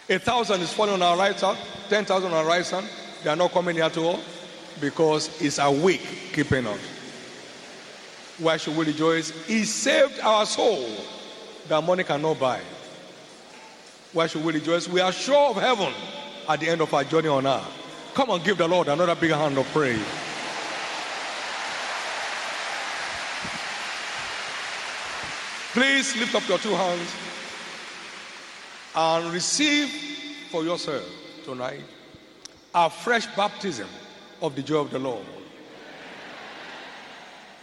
A 0.09 0.19
thousand 0.19 0.61
is 0.61 0.73
falling 0.73 0.95
on 0.95 1.03
our 1.03 1.17
right 1.17 1.39
side, 1.39 1.57
ten 1.89 2.05
thousand 2.05 2.33
on 2.33 2.39
our 2.39 2.47
right 2.47 2.67
side. 2.67 2.85
They 3.23 3.31
are 3.31 3.37
not 3.37 3.53
coming 3.53 3.77
here 3.77 3.89
to 3.91 4.09
us 4.09 4.21
because 4.81 5.41
it's 5.41 5.59
awake 5.59 6.33
keeping 6.33 6.67
us. 6.67 6.81
Why 8.39 8.57
should 8.57 8.77
we 8.77 8.87
rejoice? 8.87 9.31
He 9.47 9.65
saved 9.65 10.19
our 10.21 10.47
soul 10.47 10.89
that 11.69 11.85
money 11.85 12.03
cannot 12.03 12.41
buy. 12.41 12.61
Why 14.13 14.27
should 14.27 14.45
we 14.45 14.55
rejoice? 14.55 14.89
We 14.89 15.01
are 15.01 15.13
sure 15.13 15.51
of 15.51 15.57
heaven 15.57 15.93
at 16.49 16.59
the 16.59 16.69
end 16.69 16.81
of 16.81 16.93
our 16.93 17.05
journey 17.05 17.29
on 17.29 17.47
earth. 17.47 17.80
Come 18.15 18.31
on, 18.31 18.43
give 18.43 18.59
the 18.59 18.69
Lord 18.69 18.89
another 18.89 19.15
big 19.15 19.31
hand 19.31 19.57
of 19.57 19.67
praise. 19.69 20.01
Please 25.73 26.17
lift 26.17 26.35
up 26.35 26.49
your 26.49 26.59
two 26.59 26.75
hands 26.75 27.15
and 28.95 29.33
receive 29.33 29.89
for 30.51 30.65
yourself 30.65 31.05
tonight 31.45 31.81
a 32.75 32.91
fresh 32.91 33.27
baptism 33.37 33.87
of 34.43 34.57
the 34.57 34.63
joy 34.63 34.79
of 34.79 34.91
the 34.91 34.99
Lord. 34.99 35.25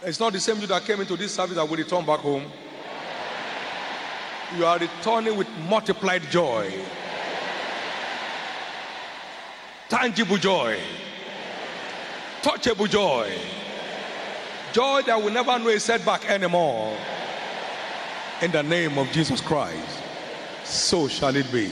It's 0.04 0.20
not 0.20 0.32
the 0.32 0.40
same 0.40 0.60
you 0.62 0.68
that 0.68 0.86
came 0.86 1.02
into 1.02 1.18
this 1.18 1.34
service 1.34 1.56
that 1.56 1.68
will 1.68 1.76
return 1.76 2.06
back 2.06 2.20
home. 2.20 2.46
You 4.56 4.66
are 4.66 4.78
returning 4.78 5.36
with 5.36 5.50
multiplied 5.68 6.22
joy, 6.32 6.72
tangible 9.90 10.38
joy, 10.38 10.80
touchable 12.42 12.90
joy, 12.90 13.32
joy 14.74 15.02
that 15.04 15.22
will 15.22 15.32
never 15.32 15.58
know 15.60 15.70
a 15.70 15.80
setback 15.80 16.30
anymore. 16.30 16.96
In 18.42 18.52
the 18.52 18.62
name 18.62 18.98
of 18.98 19.12
Jesus 19.12 19.42
Christ, 19.42 20.04
so 20.64 21.08
shall 21.08 21.36
it 21.36 21.52
be. 21.52 21.72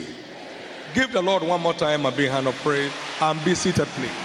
Give 0.94 1.12
the 1.12 1.22
Lord 1.22 1.44
one 1.44 1.62
more 1.62 1.74
time 1.74 2.06
a 2.06 2.12
big 2.12 2.32
hand 2.32 2.48
of 2.48 2.56
praise 2.56 2.92
and 3.22 3.44
be 3.44 3.54
seated, 3.54 3.86
please. 3.88 4.25